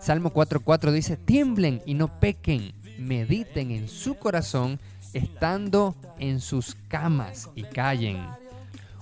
Salmo 0.00 0.32
4.4 0.32 0.92
dice, 0.92 1.16
tiemblen 1.16 1.82
y 1.84 1.94
no 1.94 2.08
pequen, 2.20 2.72
mediten 2.98 3.70
en 3.70 3.88
su 3.88 4.14
corazón 4.14 4.80
estando 5.12 5.94
en 6.18 6.40
sus 6.40 6.74
camas 6.88 7.50
y 7.54 7.64
callen. 7.64 8.18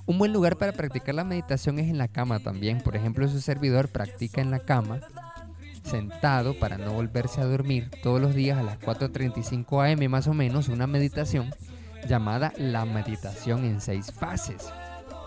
Un 0.07 0.19
buen 0.19 0.33
lugar 0.33 0.57
para 0.57 0.73
practicar 0.73 1.15
la 1.15 1.25
meditación 1.25 1.79
es 1.79 1.89
en 1.89 1.99
la 1.99 2.09
cama 2.09 2.41
también. 2.41 2.81
Por 2.81 2.97
ejemplo, 2.97 3.29
su 3.29 3.41
servidor 3.41 3.89
practica 3.89 4.41
en 4.41 4.51
la 4.51 4.59
cama, 4.59 5.01
sentado 5.85 6.59
para 6.59 6.79
no 6.79 6.93
volverse 6.93 7.41
a 7.41 7.45
dormir 7.45 7.91
todos 8.03 8.21
los 8.21 8.35
días 8.35 8.59
a 8.59 8.63
las 8.63 8.81
4.35 8.81 9.93
am 9.93 10.11
más 10.11 10.27
o 10.27 10.35
menos, 10.35 10.69
una 10.69 10.87
meditación 10.87 11.55
llamada 12.09 12.53
la 12.57 12.85
meditación 12.85 13.65
en 13.65 13.81
seis 13.81 14.13
fases, 14.13 14.73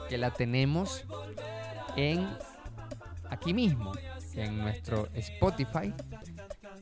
que 0.10 0.18
la 0.18 0.32
tenemos 0.32 1.06
en 1.96 2.28
aquí 3.30 3.54
mismo, 3.54 3.92
en 4.36 4.58
nuestro 4.58 5.08
Spotify 5.14 5.94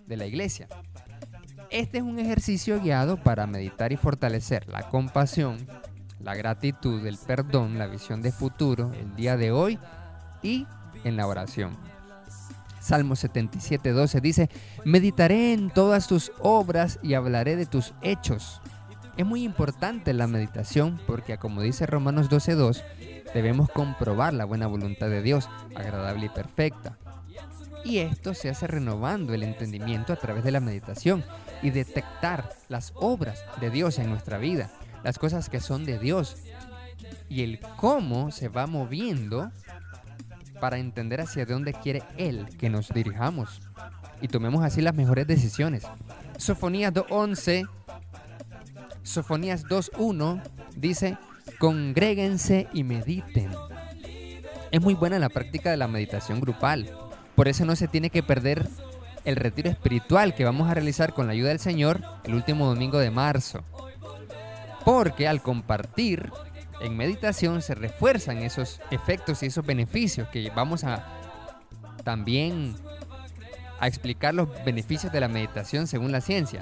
de 0.06 0.18
la 0.18 0.25
iglesia. 0.25 0.68
Este 1.70 2.00
es 2.00 2.03
un 2.03 2.20
ejercicio 2.20 2.82
guiado 2.82 3.18
para 3.18 3.46
meditar 3.46 3.91
y 3.91 3.98
fortalecer 3.98 4.68
la 4.68 4.89
compasión, 4.89 5.58
la 6.20 6.36
gratitud, 6.36 7.06
el 7.06 7.18
perdón, 7.18 7.77
la 7.77 7.88
visión 7.88 8.22
de 8.22 8.32
futuro, 8.32 8.91
el 8.94 9.15
día 9.15 9.38
de 9.38 9.51
hoy 9.51 9.77
y 10.41 10.65
en 11.03 11.15
la 11.15 11.27
oración. 11.27 11.77
Salmo 12.79 13.15
77, 13.15 13.91
12 13.91 14.22
dice, 14.22 14.50
meditaré 14.84 15.53
en 15.53 15.70
todas 15.70 16.08
tus 16.08 16.32
obras 16.39 16.98
y 17.03 17.13
hablaré 17.13 17.56
de 17.56 17.65
tus 17.65 17.94
hechos. 18.01 18.62
Es 19.18 19.25
muy 19.25 19.44
importante 19.44 20.13
la 20.13 20.27
meditación 20.27 21.00
porque, 21.06 21.38
como 21.38 21.62
dice 21.62 21.86
Romanos 21.86 22.29
12.2, 22.29 22.82
debemos 23.34 23.70
comprobar 23.70 24.34
la 24.34 24.46
buena 24.46 24.65
voluntad 24.65 25.10
de 25.10 25.22
Dios, 25.22 25.50
agradable 25.75 26.27
y 26.27 26.29
perfecta. 26.29 26.98
Y 27.83 28.00
esto 28.00 28.33
se 28.33 28.50
hace 28.50 28.67
renovando 28.67 29.33
el 29.33 29.43
entendimiento 29.43 30.13
a 30.13 30.17
través 30.17 30.43
de 30.43 30.51
la 30.51 30.59
meditación 30.59 31.24
y 31.62 31.69
detectar 31.69 32.50
las 32.67 32.93
obras 32.95 33.43
de 33.62 33.69
Dios 33.69 34.00
en 34.00 34.09
nuestra 34.09 34.38
vida, 34.38 34.69
las 35.03 35.17
cosas 35.17 35.50
que 35.50 35.59
son 35.59 35.86
de 35.86 35.98
Dios 35.98 36.38
y 37.29 37.43
el 37.43 37.59
cómo 37.77 38.31
se 38.31 38.50
va 38.50 38.67
moviendo 38.67 39.51
para 40.59 40.77
entender 40.77 41.21
hacia 41.21 41.45
dónde 41.45 41.74
quiere 41.74 42.03
Él 42.17 42.48
que 42.57 42.69
nos 42.69 42.89
dirijamos 42.89 43.62
y 44.21 44.27
tomemos 44.27 44.63
así 44.63 44.81
las 44.81 44.95
mejores 44.95 45.27
decisiones. 45.27 45.83
Sofonías 46.38 46.93
2.11, 46.93 47.67
Sofonías 49.03 49.65
2.1 49.65 50.41
dice, 50.75 51.17
Congréguense 51.57 52.67
y 52.74 52.83
mediten. 52.83 53.51
Es 54.71 54.81
muy 54.81 54.93
buena 54.93 55.19
la 55.19 55.29
práctica 55.29 55.71
de 55.71 55.77
la 55.77 55.88
meditación 55.88 56.39
grupal. 56.39 56.89
Por 57.39 57.48
eso 57.48 57.63
no 57.63 57.77
se 57.77 57.88
tiene 57.88 58.10
que 58.10 58.22
perder 58.22 58.67
el 59.24 59.38
retiro 59.38 59.69
espiritual 59.69 60.36
que 60.36 60.43
vamos 60.43 60.69
a 60.69 60.74
realizar 60.74 61.13
con 61.13 61.25
la 61.25 61.31
ayuda 61.31 61.48
del 61.48 61.60
Señor 61.60 62.01
el 62.25 62.34
último 62.34 62.65
domingo 62.65 63.00
de 63.00 63.12
marzo. 63.12 63.63
Porque 64.84 65.25
al 65.25 65.41
compartir 65.41 66.34
en 66.81 66.98
meditación 66.98 67.62
se 67.62 67.75
refuerzan 67.75 68.39
esos 68.39 68.81
efectos 68.91 69.41
y 69.41 69.46
esos 69.46 69.65
beneficios 69.65 70.27
que 70.27 70.51
vamos 70.53 70.84
a 70.84 71.08
también 72.03 72.75
a 73.79 73.88
explicar 73.88 74.34
los 74.34 74.50
beneficios 74.65 75.13
de 75.13 75.22
la 75.22 75.29
meditación 75.29 75.88
según 75.88 76.12
la 76.12 76.19
ciencia. 76.19 76.60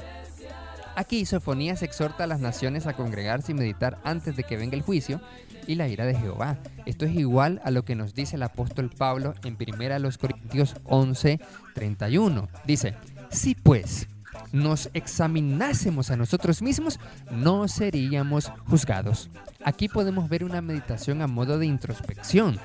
Aquí 0.96 1.26
Sofonías 1.26 1.82
exhorta 1.82 2.26
a 2.26 2.28
las 2.28 2.40
naciones 2.40 2.86
a 2.86 2.94
congregarse 2.94 3.52
y 3.52 3.56
meditar 3.56 3.98
antes 4.04 4.36
de 4.36 4.44
que 4.44 4.58
venga 4.58 4.76
el 4.76 4.84
juicio 4.84 5.22
y 5.68 5.76
la 5.76 5.88
ira 5.88 6.06
de 6.06 6.16
Jehová. 6.16 6.58
Esto 6.86 7.06
es 7.06 7.16
igual 7.16 7.62
a 7.64 7.72
lo 7.72 7.84
que 7.84 7.96
nos 7.96 8.16
dice 8.16 8.36
el 8.38 8.44
apóstol 8.44 8.90
Pablo 8.90 9.34
en 9.44 9.56
1 9.56 10.10
Corintios 10.20 10.76
11, 10.86 11.40
31. 11.76 12.48
Dice, 12.66 12.96
si 13.30 13.54
pues 13.54 14.08
nos 14.52 14.90
examinásemos 14.94 16.10
a 16.12 16.18
nosotros 16.18 16.62
mismos, 16.62 17.00
no 17.32 17.68
seríamos 17.68 18.52
juzgados. 18.66 19.30
Aquí 19.64 19.90
podemos 19.90 20.30
ver 20.30 20.44
una 20.44 20.62
meditación 20.62 21.22
a 21.22 21.28
modo 21.28 21.60
de 21.60 21.66
introspección 21.66 22.60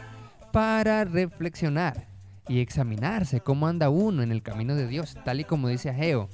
para 0.53 1.05
reflexionar 1.05 2.07
y 2.49 2.61
examinarse 2.61 3.41
cómo 3.41 3.67
anda 3.67 3.91
uno 3.91 4.23
en 4.23 4.33
el 4.33 4.43
camino 4.43 4.75
de 4.75 4.87
Dios, 4.87 5.17
tal 5.25 5.41
y 5.41 5.45
como 5.45 5.69
dice 5.69 5.91
Ageo 5.91 6.29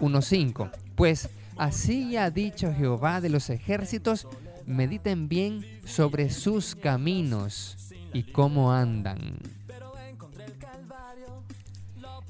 1.5. 0.00 0.70
Pues 0.94 1.28
así 1.56 2.16
ha 2.16 2.30
dicho 2.30 2.72
Jehová 2.72 3.20
de 3.20 3.30
los 3.30 3.50
ejércitos, 3.50 4.28
mediten 4.66 5.28
bien 5.28 5.64
sobre 5.84 6.30
sus 6.30 6.74
caminos 6.74 7.76
y 8.12 8.24
cómo 8.24 8.72
andan. 8.72 9.18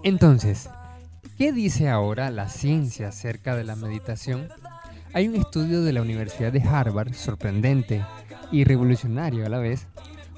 Entonces, 0.03 0.69
¿qué 1.39 1.53
dice 1.53 1.89
ahora 1.89 2.31
la 2.31 2.49
ciencia 2.49 3.09
acerca 3.09 3.57
de 3.57 3.65
la 3.65 3.77
meditación? 3.77 4.49
Hay 5.13 5.29
un 5.29 5.37
estudio 5.37 5.83
de 5.83 5.93
la 5.93 6.03
Universidad 6.03 6.53
de 6.53 6.63
Harvard, 6.63 7.15
sorprendente 7.15 8.05
y 8.53 8.65
revolucionario 8.65 9.47
a 9.47 9.49
la 9.49 9.59
vez, 9.59 9.87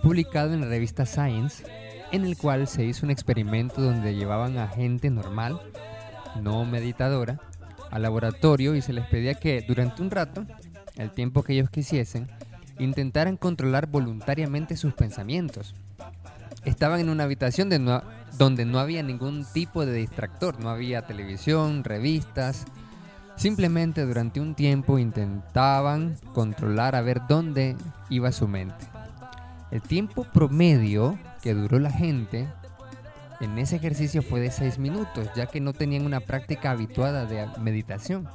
publicado 0.03 0.55
en 0.55 0.61
la 0.61 0.69
revista 0.69 1.05
Science, 1.05 1.65
en 2.13 2.25
el 2.25 2.37
cual 2.37 2.69
se 2.69 2.85
hizo 2.85 3.05
un 3.05 3.11
experimento 3.11 3.83
donde 3.83 4.15
llevaban 4.15 4.57
a 4.57 4.69
gente 4.69 5.11
normal, 5.11 5.61
no 6.41 6.65
meditadora, 6.65 7.41
al 7.91 8.03
laboratorio 8.03 8.75
y 8.75 8.83
se 8.83 8.93
les 8.93 9.07
pedía 9.07 9.35
que 9.35 9.63
durante 9.67 10.03
un 10.03 10.11
rato, 10.11 10.47
el 10.99 11.11
tiempo 11.11 11.43
que 11.43 11.55
ellos 11.55 11.71
quisiesen, 11.71 12.29
intentaran 12.79 13.37
controlar 13.37 13.87
voluntariamente 13.87 14.77
sus 14.77 14.93
pensamientos. 14.93 15.75
Estaban 16.65 17.01
en 17.01 17.09
una 17.09 17.25
habitación 17.25 17.71
donde 18.37 18.65
no 18.67 18.79
había 18.79 19.03
ningún 19.03 19.47
tipo 19.53 19.87
de 19.87 19.95
distractor, 19.95 20.61
no 20.61 20.69
había 20.69 21.07
televisión, 21.07 21.85
revistas. 21.85 22.67
Simplemente 23.37 24.05
durante 24.05 24.41
un 24.41 24.55
tiempo 24.55 24.99
intentaban 24.99 26.17
controlar 26.35 26.97
a 26.97 27.01
ver 27.01 27.23
dónde 27.29 27.77
iba 28.11 28.33
su 28.33 28.49
mente. 28.49 28.85
El 29.71 29.81
tiempo 29.81 30.25
promedio 30.25 31.19
que 31.43 31.55
duró 31.55 31.79
la 31.79 31.91
gente 31.91 32.49
en 33.41 33.57
ese 33.59 33.77
ejercicio 33.77 34.23
fue 34.23 34.41
de 34.41 34.51
6 34.51 34.79
minutos, 34.79 35.29
ya 35.37 35.47
que 35.47 35.61
no 35.61 35.73
tenían 35.73 36.05
una 36.05 36.19
práctica 36.19 36.73
habituada 36.73 37.25
de 37.27 37.47
meditación. 37.61 38.29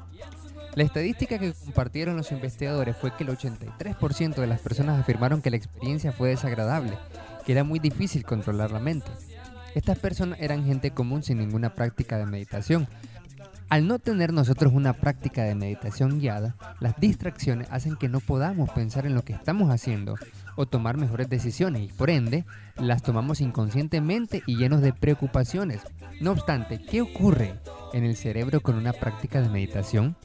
La 0.76 0.84
estadística 0.84 1.38
que 1.38 1.54
compartieron 1.54 2.18
los 2.18 2.32
investigadores 2.32 2.98
fue 2.98 3.16
que 3.16 3.24
el 3.24 3.30
83% 3.30 4.36
de 4.36 4.48
las 4.48 4.60
personas 4.60 5.00
afirmaron 5.00 5.42
que 5.42 5.52
la 5.52 5.58
experiencia 5.58 6.12
fue 6.12 6.30
desagradable, 6.30 6.98
que 7.46 7.52
era 7.52 7.64
muy 7.64 7.78
difícil 7.78 8.26
controlar 8.26 8.72
la 8.72 8.80
mente. 8.80 9.12
Estas 9.76 10.00
personas 10.00 10.40
eran 10.42 10.66
gente 10.66 10.90
común 10.90 11.22
sin 11.22 11.38
ninguna 11.38 11.76
práctica 11.76 12.18
de 12.18 12.26
meditación. 12.26 12.88
Al 13.70 13.88
no 13.88 14.00
tener 14.00 14.34
nosotros 14.34 14.74
una 14.74 14.94
práctica 14.94 15.44
de 15.44 15.54
meditación 15.54 16.20
guiada, 16.20 16.56
las 16.80 17.00
distracciones 17.00 17.68
hacen 17.72 17.96
que 17.96 18.10
no 18.10 18.20
podamos 18.20 18.72
pensar 18.72 19.06
en 19.06 19.14
lo 19.14 19.24
que 19.24 19.34
estamos 19.34 19.70
haciendo 19.70 20.16
o 20.56 20.66
tomar 20.66 20.98
mejores 20.98 21.30
decisiones 21.30 21.84
y 21.84 21.88
por 21.88 22.10
ende 22.10 22.46
las 22.78 23.04
tomamos 23.04 23.42
inconscientemente 23.42 24.42
y 24.48 24.58
llenos 24.58 24.82
de 24.82 24.94
preocupaciones. 24.94 25.82
No 26.20 26.32
obstante, 26.32 26.82
¿qué 26.82 27.02
ocurre 27.02 27.60
en 27.94 28.04
el 28.06 28.16
cerebro 28.16 28.62
con 28.62 28.76
una 28.76 28.94
práctica 28.94 29.40
de 29.42 29.50
meditación? 29.50 30.16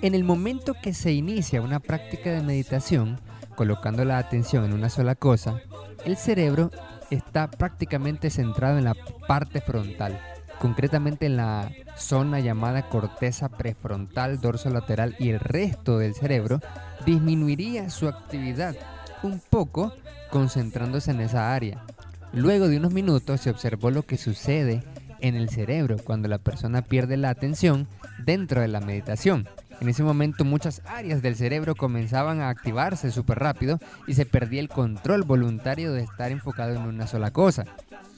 En 0.00 0.14
el 0.14 0.22
momento 0.22 0.74
que 0.80 0.94
se 0.94 1.12
inicia 1.12 1.60
una 1.60 1.80
práctica 1.80 2.30
de 2.30 2.42
meditación, 2.42 3.18
colocando 3.56 4.04
la 4.04 4.18
atención 4.18 4.64
en 4.64 4.72
una 4.72 4.90
sola 4.90 5.16
cosa, 5.16 5.60
el 6.04 6.16
cerebro 6.16 6.70
está 7.10 7.50
prácticamente 7.50 8.30
centrado 8.30 8.78
en 8.78 8.84
la 8.84 8.94
parte 9.26 9.60
frontal, 9.60 10.20
concretamente 10.60 11.26
en 11.26 11.36
la 11.36 11.72
zona 11.96 12.38
llamada 12.38 12.88
corteza 12.88 13.48
prefrontal, 13.48 14.40
dorso 14.40 14.70
lateral 14.70 15.16
y 15.18 15.30
el 15.30 15.40
resto 15.40 15.98
del 15.98 16.14
cerebro 16.14 16.60
disminuiría 17.04 17.90
su 17.90 18.06
actividad 18.06 18.76
un 19.24 19.40
poco 19.50 19.92
concentrándose 20.30 21.10
en 21.10 21.22
esa 21.22 21.52
área. 21.52 21.84
Luego 22.32 22.68
de 22.68 22.76
unos 22.76 22.92
minutos 22.92 23.40
se 23.40 23.50
observó 23.50 23.90
lo 23.90 24.02
que 24.02 24.16
sucede 24.16 24.84
en 25.20 25.34
el 25.34 25.48
cerebro 25.48 25.96
cuando 26.04 26.28
la 26.28 26.38
persona 26.38 26.82
pierde 26.82 27.16
la 27.16 27.30
atención 27.30 27.88
dentro 28.24 28.60
de 28.60 28.68
la 28.68 28.80
meditación. 28.80 29.48
En 29.80 29.88
ese 29.88 30.02
momento 30.02 30.44
muchas 30.44 30.82
áreas 30.86 31.22
del 31.22 31.36
cerebro 31.36 31.74
comenzaban 31.74 32.40
a 32.40 32.48
activarse 32.48 33.10
súper 33.10 33.38
rápido 33.38 33.78
y 34.06 34.14
se 34.14 34.26
perdía 34.26 34.60
el 34.60 34.68
control 34.68 35.22
voluntario 35.22 35.92
de 35.92 36.02
estar 36.02 36.32
enfocado 36.32 36.74
en 36.74 36.82
una 36.82 37.06
sola 37.06 37.30
cosa. 37.30 37.64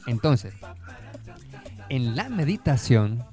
Entonces, 0.06 0.54
en 1.90 2.16
la 2.16 2.28
meditación, 2.28 3.24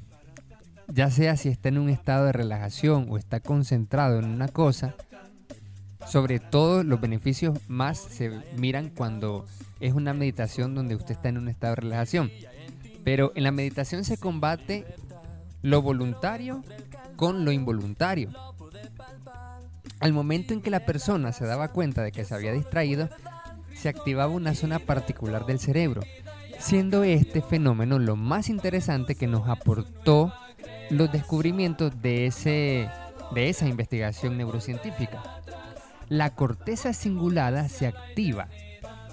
ya 0.88 1.10
sea 1.10 1.38
si 1.38 1.50
está 1.50 1.70
en 1.70 1.78
un 1.78 1.90
estado 1.90 2.26
de 2.26 2.34
relajación 2.34 3.08
o 3.10 3.18
está 3.18 3.40
concentrado 3.40 4.20
en 4.20 4.26
una 4.26 4.48
cosa, 4.50 4.96
sobre 6.06 6.40
todo 6.40 6.84
los 6.84 7.00
beneficios 7.00 7.60
más 7.68 7.98
se 7.98 8.32
miran 8.58 8.90
cuando 8.90 9.46
es 9.80 9.94
una 9.94 10.14
meditación 10.14 10.76
donde 10.76 10.96
usted 10.96 11.12
está 11.12 11.30
en 11.30 11.38
un 11.38 11.50
estado 11.50 11.76
de 11.76 11.82
relajación. 11.82 12.32
Pero 13.04 13.32
en 13.36 13.44
la 13.44 13.52
meditación 13.52 14.04
se 14.04 14.18
combate 14.18 14.86
lo 15.68 15.82
voluntario 15.82 16.64
con 17.18 17.44
lo 17.44 17.52
involuntario. 17.52 18.32
Al 20.00 20.14
momento 20.14 20.54
en 20.54 20.62
que 20.62 20.70
la 20.70 20.86
persona 20.86 21.34
se 21.34 21.46
daba 21.46 21.74
cuenta 21.74 22.04
de 22.04 22.14
que 22.14 22.24
se 22.24 22.34
había 22.34 22.54
distraído, 22.54 23.10
se 23.76 23.90
activaba 23.90 24.32
una 24.32 24.56
zona 24.56 24.80
particular 24.80 25.46
del 25.46 25.60
cerebro, 25.60 26.04
siendo 26.58 27.04
este 27.04 27.42
fenómeno 27.42 28.00
lo 28.00 28.16
más 28.16 28.48
interesante 28.48 29.16
que 29.16 29.28
nos 29.28 29.50
aportó 29.50 30.34
los 30.90 31.12
descubrimientos 31.12 32.02
de, 32.02 32.28
ese, 32.28 32.90
de 33.36 33.50
esa 33.50 33.68
investigación 33.68 34.38
neurocientífica. 34.38 35.42
La 36.08 36.30
corteza 36.30 36.94
cingulada 36.94 37.68
se 37.68 37.88
activa 37.88 38.48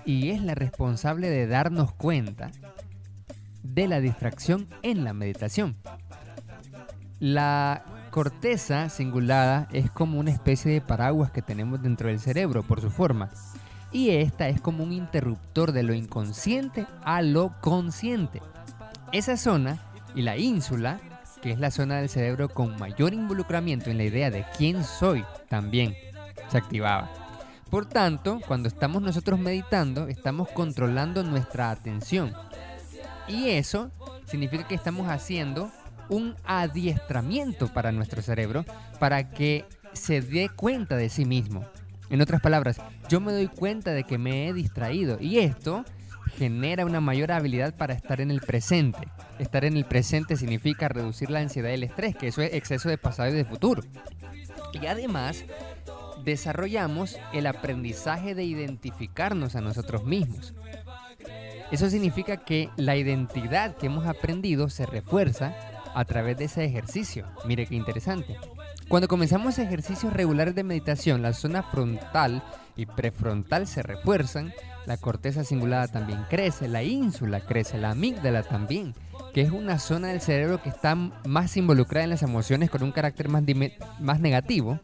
y 0.05 0.31
es 0.31 0.41
la 0.41 0.55
responsable 0.55 1.31
de 1.31 1.49
darnos 1.49 1.93
cuenta 1.95 2.53
de 3.65 3.89
la 3.89 3.99
distracción 3.99 4.69
en 4.83 5.03
la 5.03 5.15
meditación. 5.15 5.75
La 7.21 7.85
corteza 8.11 8.89
cingulada 8.89 9.69
es 9.73 9.91
como 9.91 10.19
una 10.19 10.31
especie 10.31 10.73
de 10.73 10.81
paraguas 10.81 11.31
que 11.31 11.43
tenemos 11.43 11.83
dentro 11.83 12.09
del 12.09 12.21
cerebro 12.21 12.63
por 12.63 12.81
su 12.81 12.91
forma. 12.91 13.31
Y 13.93 14.11
esta 14.11 14.49
es 14.49 14.61
como 14.61 14.83
un 14.83 14.93
interruptor 14.93 15.73
de 15.73 15.85
lo 15.85 15.95
inconsciente 15.95 16.87
a 17.05 17.23
lo 17.23 17.53
consciente. 17.61 18.43
Esa 19.13 19.37
zona 19.37 19.79
y 20.17 20.23
la 20.23 20.37
ínsula, 20.37 20.99
que 21.41 21.53
es 21.53 21.61
la 21.61 21.71
zona 21.71 21.97
del 21.97 22.09
cerebro 22.09 22.49
con 22.49 22.77
mayor 22.79 23.15
involucramiento 23.15 23.91
en 23.91 23.99
la 23.99 24.05
idea 24.05 24.31
de 24.31 24.45
quién 24.57 24.83
soy, 24.83 25.25
también 25.49 25.95
se 26.49 26.59
activaba. 26.59 27.11
Por 27.71 27.87
tanto, 27.87 28.41
cuando 28.47 28.69
estamos 28.69 29.03
nosotros 29.03 29.39
meditando, 29.39 30.09
estamos 30.09 30.49
controlando 30.49 31.23
nuestra 31.23 31.71
atención. 31.71 32.33
Y 33.29 33.51
eso 33.51 33.91
significa 34.27 34.67
que 34.67 34.75
estamos 34.75 35.09
haciendo 35.09 35.71
un 36.09 36.37
adiestramiento 36.45 37.73
para 37.73 37.93
nuestro 37.93 38.23
cerebro 38.23 38.65
para 38.99 39.31
que 39.31 39.65
se 39.93 40.21
dé 40.21 40.49
cuenta 40.49 40.97
de 40.97 41.09
sí 41.09 41.25
mismo. 41.25 41.65
En 42.11 42.21
otras 42.21 42.41
palabras, 42.41 42.81
yo 43.09 43.21
me 43.21 43.33
doy 43.33 43.49
cuenta 43.49 43.93
de 43.93 44.05
que 44.05 44.19
me 44.19 44.49
he 44.49 44.53
distraído 44.53 45.19
y 45.21 45.39
esto 45.39 45.85
genera 46.37 46.85
una 46.85 47.01
mayor 47.01 47.33
habilidad 47.33 47.75
para 47.75 47.95
estar 47.95 48.21
en 48.21 48.31
el 48.31 48.41
presente. 48.41 49.09
Estar 49.39 49.65
en 49.65 49.77
el 49.77 49.85
presente 49.85 50.37
significa 50.37 50.89
reducir 50.89 51.31
la 51.31 51.41
ansiedad 51.41 51.71
y 51.71 51.75
el 51.75 51.85
estrés, 51.85 52.17
que 52.17 52.29
eso 52.29 52.43
es 52.43 52.55
exceso 52.55 52.89
de 52.89 52.99
pasado 52.99 53.31
y 53.31 53.35
de 53.35 53.45
futuro. 53.45 53.83
Y 54.73 54.87
además, 54.87 55.45
desarrollamos 56.25 57.19
el 57.33 57.47
aprendizaje 57.47 58.35
de 58.35 58.45
identificarnos 58.45 59.55
a 59.55 59.61
nosotros 59.61 60.05
mismos. 60.05 60.55
Eso 61.71 61.89
significa 61.91 62.39
que 62.39 62.71
la 62.77 62.97
identidad 62.97 63.77
que 63.77 63.87
hemos 63.87 64.07
aprendido 64.07 64.69
se 64.69 64.87
refuerza 64.87 65.55
a 65.95 66.05
través 66.05 66.37
de 66.37 66.45
ese 66.45 66.65
ejercicio. 66.65 67.27
Mire 67.47 67.67
qué 67.67 67.75
interesante. 67.75 68.37
Cuando 68.89 69.09
comenzamos 69.09 69.59
ejercicios 69.59 70.13
regulares 70.13 70.55
de 70.55 70.63
meditación, 70.65 71.23
la 71.23 71.33
zona 71.33 71.63
frontal 71.63 72.43
y 72.77 72.87
prefrontal 72.87 73.67
se 73.67 73.83
refuerzan, 73.83 74.53
la 74.87 74.97
corteza 74.99 75.45
cingulada 75.45 75.89
también 75.89 76.21
crece, 76.29 76.69
la 76.69 76.83
ínsula 76.83 77.41
crece, 77.41 77.79
la 77.79 77.91
amígdala 77.91 78.43
también, 78.43 78.95
que 79.33 79.41
es 79.41 79.51
una 79.51 79.79
zona 79.79 80.09
del 80.09 80.21
cerebro 80.21 80.63
que 80.63 80.69
está 80.69 80.95
más 80.95 81.57
involucrada 81.57 82.05
en 82.05 82.11
las 82.11 82.23
emociones 82.23 82.71
con 82.71 82.83
un 82.83 82.93
carácter 82.93 83.29
más, 83.29 83.43
más 84.01 84.21
negativo. 84.21 84.79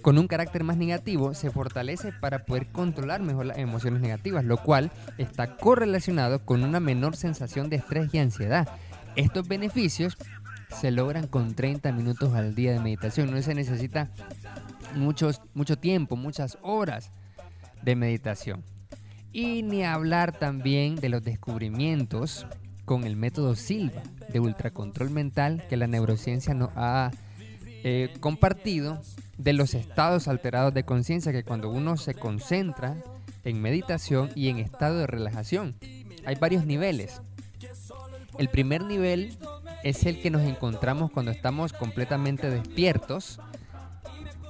Con 0.00 0.18
un 0.18 0.26
carácter 0.26 0.64
más 0.64 0.76
negativo 0.76 1.32
se 1.32 1.50
fortalece 1.50 2.12
para 2.12 2.44
poder 2.44 2.66
controlar 2.66 3.22
mejor 3.22 3.46
las 3.46 3.58
emociones 3.58 4.02
negativas, 4.02 4.44
lo 4.44 4.58
cual 4.58 4.90
está 5.16 5.56
correlacionado 5.56 6.44
con 6.44 6.62
una 6.62 6.78
menor 6.80 7.16
sensación 7.16 7.70
de 7.70 7.76
estrés 7.76 8.12
y 8.12 8.18
ansiedad. 8.18 8.68
Estos 9.16 9.48
beneficios 9.48 10.18
se 10.80 10.90
logran 10.90 11.26
con 11.26 11.54
30 11.54 11.92
minutos 11.92 12.34
al 12.34 12.54
día 12.54 12.72
de 12.72 12.80
meditación. 12.80 13.30
No 13.30 13.40
se 13.42 13.54
necesita 13.54 14.10
muchos, 14.94 15.40
mucho 15.54 15.76
tiempo, 15.76 16.16
muchas 16.16 16.58
horas 16.62 17.10
de 17.82 17.96
meditación. 17.96 18.62
Y 19.32 19.62
ni 19.62 19.84
hablar 19.84 20.38
también 20.38 20.96
de 20.96 21.08
los 21.08 21.22
descubrimientos 21.22 22.46
con 22.84 23.04
el 23.04 23.16
método 23.16 23.56
Silva 23.56 24.02
de 24.28 24.40
ultracontrol 24.40 25.10
mental 25.10 25.64
que 25.68 25.76
la 25.76 25.86
neurociencia 25.86 26.54
nos 26.54 26.70
ha 26.76 27.10
eh, 27.82 28.12
compartido 28.20 29.00
de 29.38 29.52
los 29.52 29.74
estados 29.74 30.28
alterados 30.28 30.72
de 30.74 30.84
conciencia 30.84 31.32
que 31.32 31.44
cuando 31.44 31.70
uno 31.70 31.96
se 31.96 32.14
concentra 32.14 32.96
en 33.44 33.60
meditación 33.60 34.30
y 34.34 34.48
en 34.48 34.58
estado 34.58 34.98
de 34.98 35.06
relajación. 35.06 35.74
Hay 36.24 36.36
varios 36.36 36.64
niveles. 36.66 37.20
El 38.38 38.48
primer 38.48 38.82
nivel 38.82 39.36
es 39.84 40.06
el 40.06 40.20
que 40.20 40.30
nos 40.30 40.42
encontramos 40.42 41.10
cuando 41.12 41.30
estamos 41.30 41.74
completamente 41.74 42.48
despiertos 42.48 43.38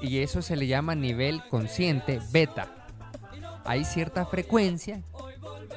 y 0.00 0.18
eso 0.18 0.42
se 0.42 0.54
le 0.54 0.68
llama 0.68 0.94
nivel 0.94 1.42
consciente 1.50 2.20
beta. 2.30 2.68
Hay 3.64 3.84
cierta 3.84 4.26
frecuencia 4.26 5.02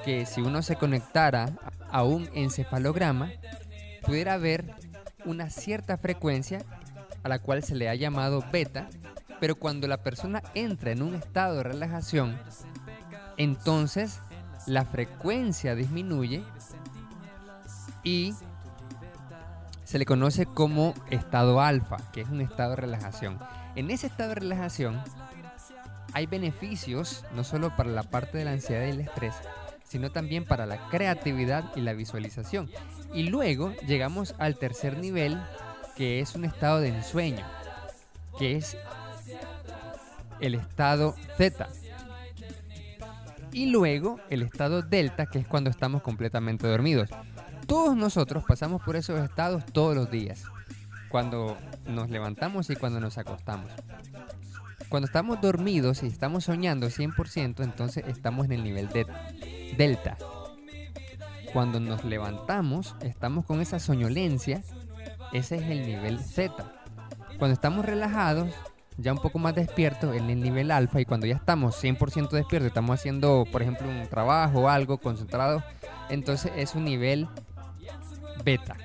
que 0.05 0.27
si 0.27 0.41
uno 0.41 0.61
se 0.61 0.75
conectara 0.75 1.49
a 1.91 2.03
un 2.03 2.29
encefalograma, 2.35 3.31
pudiera 4.05 4.33
haber 4.33 4.75
una 5.25 5.49
cierta 5.49 5.97
frecuencia 5.97 6.63
a 7.23 7.29
la 7.29 7.39
cual 7.39 7.63
se 7.63 7.73
le 7.73 7.89
ha 7.89 7.95
llamado 7.95 8.45
beta, 8.51 8.87
pero 9.39 9.55
cuando 9.55 9.87
la 9.87 10.03
persona 10.03 10.43
entra 10.53 10.91
en 10.91 11.01
un 11.01 11.15
estado 11.15 11.57
de 11.57 11.63
relajación, 11.63 12.39
entonces 13.37 14.19
la 14.67 14.85
frecuencia 14.85 15.73
disminuye 15.73 16.43
y 18.03 18.35
se 19.87 19.97
le 19.97 20.05
conoce 20.05 20.45
como 20.45 20.93
estado 21.09 21.61
alfa, 21.61 21.95
que 22.11 22.19
es 22.19 22.27
un 22.27 22.41
estado 22.41 22.71
de 22.71 22.75
relajación. 22.75 23.39
En 23.77 23.89
ese 23.89 24.07
estado 24.07 24.29
de 24.29 24.35
relajación 24.35 25.01
hay 26.11 26.25
beneficios 26.25 27.23
no 27.33 27.45
solo 27.45 27.73
para 27.73 27.89
la 27.91 28.03
parte 28.03 28.37
de 28.37 28.43
la 28.43 28.51
ansiedad 28.51 28.85
y 28.85 28.89
el 28.89 28.99
estrés, 28.99 29.33
sino 29.85 30.11
también 30.11 30.43
para 30.43 30.65
la 30.65 30.89
creatividad 30.89 31.71
y 31.77 31.79
la 31.79 31.93
visualización. 31.93 32.69
Y 33.13 33.29
luego 33.29 33.71
llegamos 33.87 34.35
al 34.39 34.57
tercer 34.57 34.97
nivel, 34.97 35.41
que 35.95 36.19
es 36.19 36.35
un 36.35 36.43
estado 36.43 36.81
de 36.81 36.89
ensueño, 36.89 37.45
que 38.37 38.57
es 38.57 38.75
el 40.41 40.55
estado 40.55 41.15
Z. 41.37 41.65
Y 43.53 43.67
luego 43.67 44.19
el 44.29 44.41
estado 44.41 44.81
delta, 44.81 45.27
que 45.27 45.39
es 45.39 45.47
cuando 45.47 45.69
estamos 45.69 46.01
completamente 46.01 46.67
dormidos. 46.67 47.09
Todos 47.67 47.97
nosotros 47.97 48.45
pasamos 48.47 48.81
por 48.81 48.95
esos 48.95 49.19
estados 49.19 49.65
todos 49.65 49.93
los 49.93 50.09
días, 50.09 50.43
cuando 51.09 51.57
nos 51.85 52.09
levantamos 52.09 52.69
y 52.69 52.77
cuando 52.77 53.01
nos 53.01 53.17
acostamos. 53.17 53.69
Cuando 54.87 55.05
estamos 55.05 55.41
dormidos 55.41 56.01
y 56.03 56.07
estamos 56.07 56.45
soñando 56.45 56.87
100%, 56.87 57.61
entonces 57.63 58.05
estamos 58.07 58.45
en 58.45 58.53
el 58.53 58.63
nivel 58.63 58.87
de 58.87 59.05
delta. 59.75 60.17
Cuando 61.51 61.81
nos 61.81 62.05
levantamos, 62.05 62.95
estamos 63.01 63.45
con 63.45 63.59
esa 63.59 63.79
soñolencia, 63.79 64.63
ese 65.33 65.57
es 65.57 65.63
el 65.63 65.85
nivel 65.85 66.19
Z. 66.19 66.53
Cuando 67.37 67.53
estamos 67.53 67.85
relajados, 67.85 68.49
ya 68.95 69.11
un 69.11 69.19
poco 69.19 69.39
más 69.39 69.55
despiertos 69.55 70.15
en 70.15 70.29
el 70.29 70.41
nivel 70.41 70.71
alfa 70.71 71.01
y 71.01 71.05
cuando 71.05 71.27
ya 71.27 71.35
estamos 71.35 71.83
100% 71.83 72.29
despiertos, 72.29 72.67
estamos 72.67 72.97
haciendo, 72.97 73.45
por 73.51 73.61
ejemplo, 73.61 73.89
un 73.89 74.07
trabajo 74.07 74.61
o 74.61 74.69
algo 74.69 74.99
concentrado, 74.99 75.63
entonces 76.09 76.53
es 76.55 76.73
un 76.73 76.85
nivel 76.85 77.27
beta. 78.43 78.77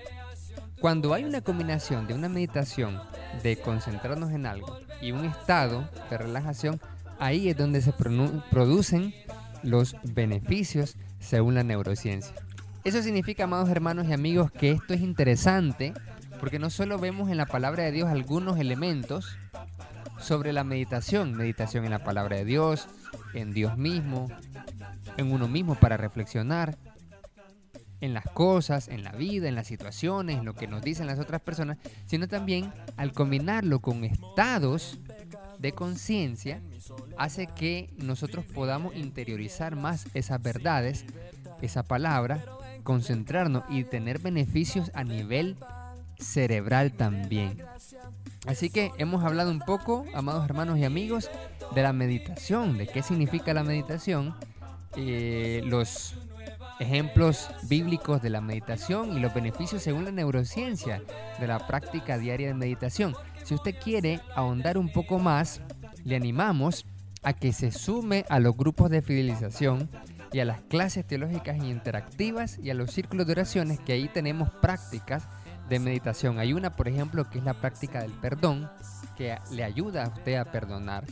Cuando 0.81 1.15
hay 1.15 1.25
una 1.25 1.41
combinación 1.41 2.07
de 2.07 2.15
una 2.15 2.29
meditación, 2.29 3.01
de 3.43 3.57
concentrarnos 3.57 4.33
en 4.33 4.47
algo 4.47 4.79
y 5.01 5.12
un 5.12 5.25
estado 5.25 5.88
de 6.11 6.19
relajación, 6.19 6.81
ahí 7.19 7.49
es 7.49 7.57
donde 7.57 7.81
se 7.81 7.93
producen 7.93 9.15
los 9.62 9.97
beneficios 10.03 10.97
según 11.21 11.55
la 11.55 11.62
neurociencia. 11.62 12.35
Eso 12.85 13.01
significa, 13.01 13.45
amados 13.45 13.69
hermanos 13.69 14.09
y 14.09 14.12
amigos, 14.12 14.51
que 14.51 14.73
esto 14.73 14.93
es 14.93 15.01
interesante 15.01 15.95
porque 16.41 16.59
no 16.59 16.71
solo 16.71 16.99
vemos 16.99 17.31
en 17.31 17.37
la 17.37 17.47
palabra 17.47 17.85
de 17.85 17.93
Dios 17.93 18.09
algunos 18.09 18.59
elementos, 18.59 19.38
sobre 20.23 20.53
la 20.53 20.65
meditación, 20.65 21.35
meditación 21.35 21.85
en 21.85 21.91
la 21.91 22.05
palabra 22.05 22.37
de 22.37 22.45
Dios, 22.45 22.88
en 23.35 23.53
Dios 23.53 23.77
mismo, 23.77 24.29
en 25.17 25.33
uno 25.33 25.49
mismo 25.49 25.75
para 25.75 25.97
reflexionar, 25.97 26.77
en 28.03 28.15
las 28.15 28.25
cosas, 28.25 28.88
en 28.88 29.05
la 29.05 29.12
vida, 29.12 29.49
en 29.49 29.55
las 29.55 29.69
situaciones, 29.69 30.38
en 30.38 30.45
lo 30.45 30.55
que 30.55 30.67
nos 30.67 30.83
dicen 30.83 31.07
las 31.07 31.21
otras 31.21 31.41
personas, 31.41 31.79
sino 32.05 32.27
también 32.27 32.73
al 32.97 33.12
combinarlo 33.12 33.79
con 33.81 34.05
estados 34.05 34.99
de 35.61 35.73
conciencia, 35.73 36.61
hace 37.17 37.47
que 37.47 37.88
nosotros 37.97 38.45
podamos 38.45 38.97
interiorizar 38.97 39.77
más 39.77 40.07
esas 40.15 40.43
verdades, 40.43 41.05
esa 41.62 41.85
palabra, 41.85 42.45
concentrarnos 42.83 43.62
y 43.71 43.85
tener 43.85 44.19
beneficios 44.19 44.91
a 44.95 45.05
nivel 45.05 45.57
cerebral 46.19 46.93
también. 46.95 47.62
Así 48.47 48.69
que 48.69 48.91
hemos 48.99 49.23
hablado 49.23 49.53
un 49.53 49.61
poco, 49.61 50.05
amados 50.12 50.45
hermanos 50.45 50.77
y 50.79 50.85
amigos, 50.85 51.31
de 51.73 51.83
la 51.83 51.93
meditación, 51.93 52.77
de 52.77 52.88
qué 52.88 53.01
significa 53.05 53.55
la 53.55 53.62
meditación, 53.62 54.35
eh, 54.97 55.62
los 55.65 56.17
ejemplos 56.83 57.49
bíblicos 57.68 58.21
de 58.21 58.31
la 58.31 58.40
meditación 58.40 59.16
y 59.16 59.21
los 59.21 59.33
beneficios 59.33 59.83
según 59.83 60.05
la 60.05 60.12
neurociencia 60.12 61.03
de 61.40 61.47
la 61.47 61.66
práctica 61.66 62.18
diaria 62.18 62.49
de 62.49 62.55
meditación. 62.55 63.14
Si 63.45 63.55
usted 63.55 63.75
quiere 63.83 64.21
ahondar 64.35 64.77
un 64.77 64.92
poco 64.92 65.18
más, 65.18 65.61
le 66.05 66.16
animamos 66.16 66.85
a 67.23 67.33
que 67.33 67.53
se 67.53 67.71
sume 67.71 68.25
a 68.29 68.40
los 68.40 68.57
grupos 68.57 68.90
de 68.90 69.03
fidelización 69.03 69.88
y 70.33 70.40
a 70.40 70.45
las 70.45 70.61
clases 70.62 71.07
teológicas 71.07 71.62
interactivas 71.62 72.59
y 72.62 72.71
a 72.71 72.75
los 72.75 72.90
círculos 72.90 73.27
de 73.27 73.33
oraciones 73.33 73.79
que 73.81 73.92
ahí 73.92 74.09
tenemos 74.09 74.51
prácticas 74.51 75.29
de 75.68 75.79
meditación. 75.79 76.38
Hay 76.38 76.53
una, 76.53 76.70
por 76.70 76.88
ejemplo, 76.88 77.29
que 77.29 77.38
es 77.38 77.44
la 77.44 77.55
práctica 77.55 78.01
del 78.03 78.12
perdón, 78.12 78.70
que 79.16 79.38
le 79.51 79.64
ayuda 79.64 80.05
a 80.05 80.09
usted 80.09 80.37
a 80.37 80.44
perdonar. 80.44 81.05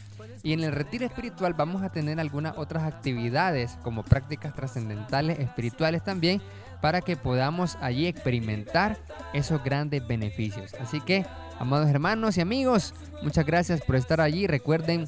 Y 0.42 0.52
en 0.52 0.60
el 0.60 0.72
retiro 0.72 1.04
espiritual 1.04 1.54
vamos 1.54 1.82
a 1.82 1.90
tener 1.90 2.18
algunas 2.18 2.56
otras 2.56 2.84
actividades 2.84 3.78
como 3.82 4.02
prácticas 4.02 4.54
trascendentales 4.54 5.38
espirituales 5.38 6.02
también 6.02 6.40
para 6.80 7.02
que 7.02 7.16
podamos 7.16 7.76
allí 7.80 8.06
experimentar 8.06 8.96
esos 9.34 9.62
grandes 9.62 10.06
beneficios. 10.06 10.74
Así 10.80 11.00
que, 11.00 11.26
amados 11.58 11.88
hermanos 11.88 12.38
y 12.38 12.40
amigos, 12.40 12.94
muchas 13.22 13.44
gracias 13.44 13.82
por 13.82 13.96
estar 13.96 14.20
allí. 14.20 14.46
Recuerden 14.46 15.06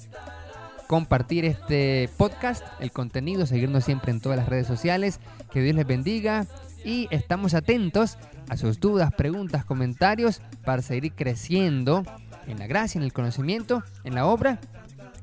compartir 0.86 1.46
este 1.46 2.10
podcast, 2.18 2.62
el 2.78 2.92
contenido, 2.92 3.46
seguirnos 3.46 3.84
siempre 3.84 4.12
en 4.12 4.20
todas 4.20 4.38
las 4.38 4.48
redes 4.48 4.66
sociales. 4.66 5.20
Que 5.50 5.62
Dios 5.62 5.74
les 5.74 5.86
bendiga 5.86 6.46
y 6.84 7.08
estamos 7.10 7.54
atentos 7.54 8.18
a 8.48 8.56
sus 8.56 8.80
dudas, 8.80 9.12
preguntas, 9.14 9.64
comentarios 9.64 10.40
para 10.64 10.82
seguir 10.82 11.12
creciendo 11.12 12.04
en 12.46 12.58
la 12.58 12.66
gracia, 12.66 12.98
en 12.98 13.04
el 13.04 13.12
conocimiento, 13.12 13.82
en 14.04 14.14
la 14.14 14.26
obra 14.26 14.58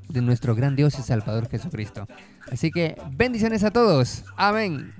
de 0.07 0.21
nuestro 0.21 0.55
gran 0.55 0.75
Dios 0.75 0.97
y 0.99 1.03
Salvador 1.03 1.49
Jesucristo. 1.49 2.07
Así 2.51 2.71
que 2.71 2.95
bendiciones 3.11 3.63
a 3.63 3.71
todos. 3.71 4.23
Amén. 4.35 4.93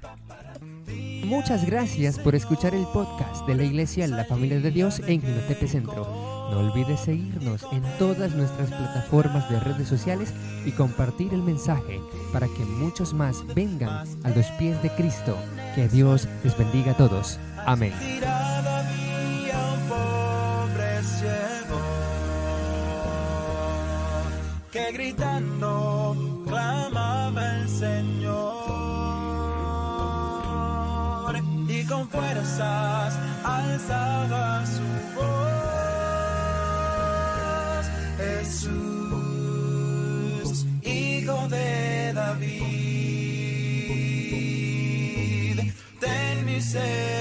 Muchas 1.25 1.65
gracias 1.65 2.17
por 2.17 2.33
escuchar 2.33 2.73
el 2.73 2.85
podcast 2.93 3.45
de 3.45 3.55
la 3.55 3.63
Iglesia 3.63 4.07
La 4.07 4.25
Familia 4.25 4.59
de 4.59 4.71
Dios 4.71 4.99
en 5.05 5.21
Ginotepe 5.21 5.67
Centro. 5.67 6.29
No 6.49 6.59
olvides 6.59 7.01
seguirnos 7.01 7.65
en 7.71 7.83
todas 7.99 8.33
nuestras 8.33 8.69
plataformas 8.69 9.47
de 9.51 9.59
redes 9.59 9.87
sociales 9.87 10.33
y 10.65 10.71
compartir 10.71 11.31
el 11.33 11.43
mensaje 11.43 11.99
para 12.33 12.47
que 12.47 12.65
muchos 12.65 13.13
más 13.13 13.45
vengan 13.53 14.07
a 14.23 14.29
los 14.29 14.47
pies 14.57 14.81
de 14.81 14.89
Cristo. 14.95 15.37
Que 15.75 15.87
Dios 15.87 16.27
les 16.43 16.57
bendiga 16.57 16.91
a 16.91 16.97
todos. 16.97 17.39
Amén. 17.65 17.93
que 24.71 24.91
gritando 24.91 26.43
clamaba 26.47 27.57
el 27.57 27.67
Señor 27.67 28.29
y 31.67 31.83
con 31.85 32.07
fuerzas 32.09 33.17
alzaba 33.43 34.63
su 34.65 34.83
voz. 35.15 35.25
Jesús, 38.17 38.75
hijo 40.83 41.47
de 41.47 41.88
say 46.71 47.18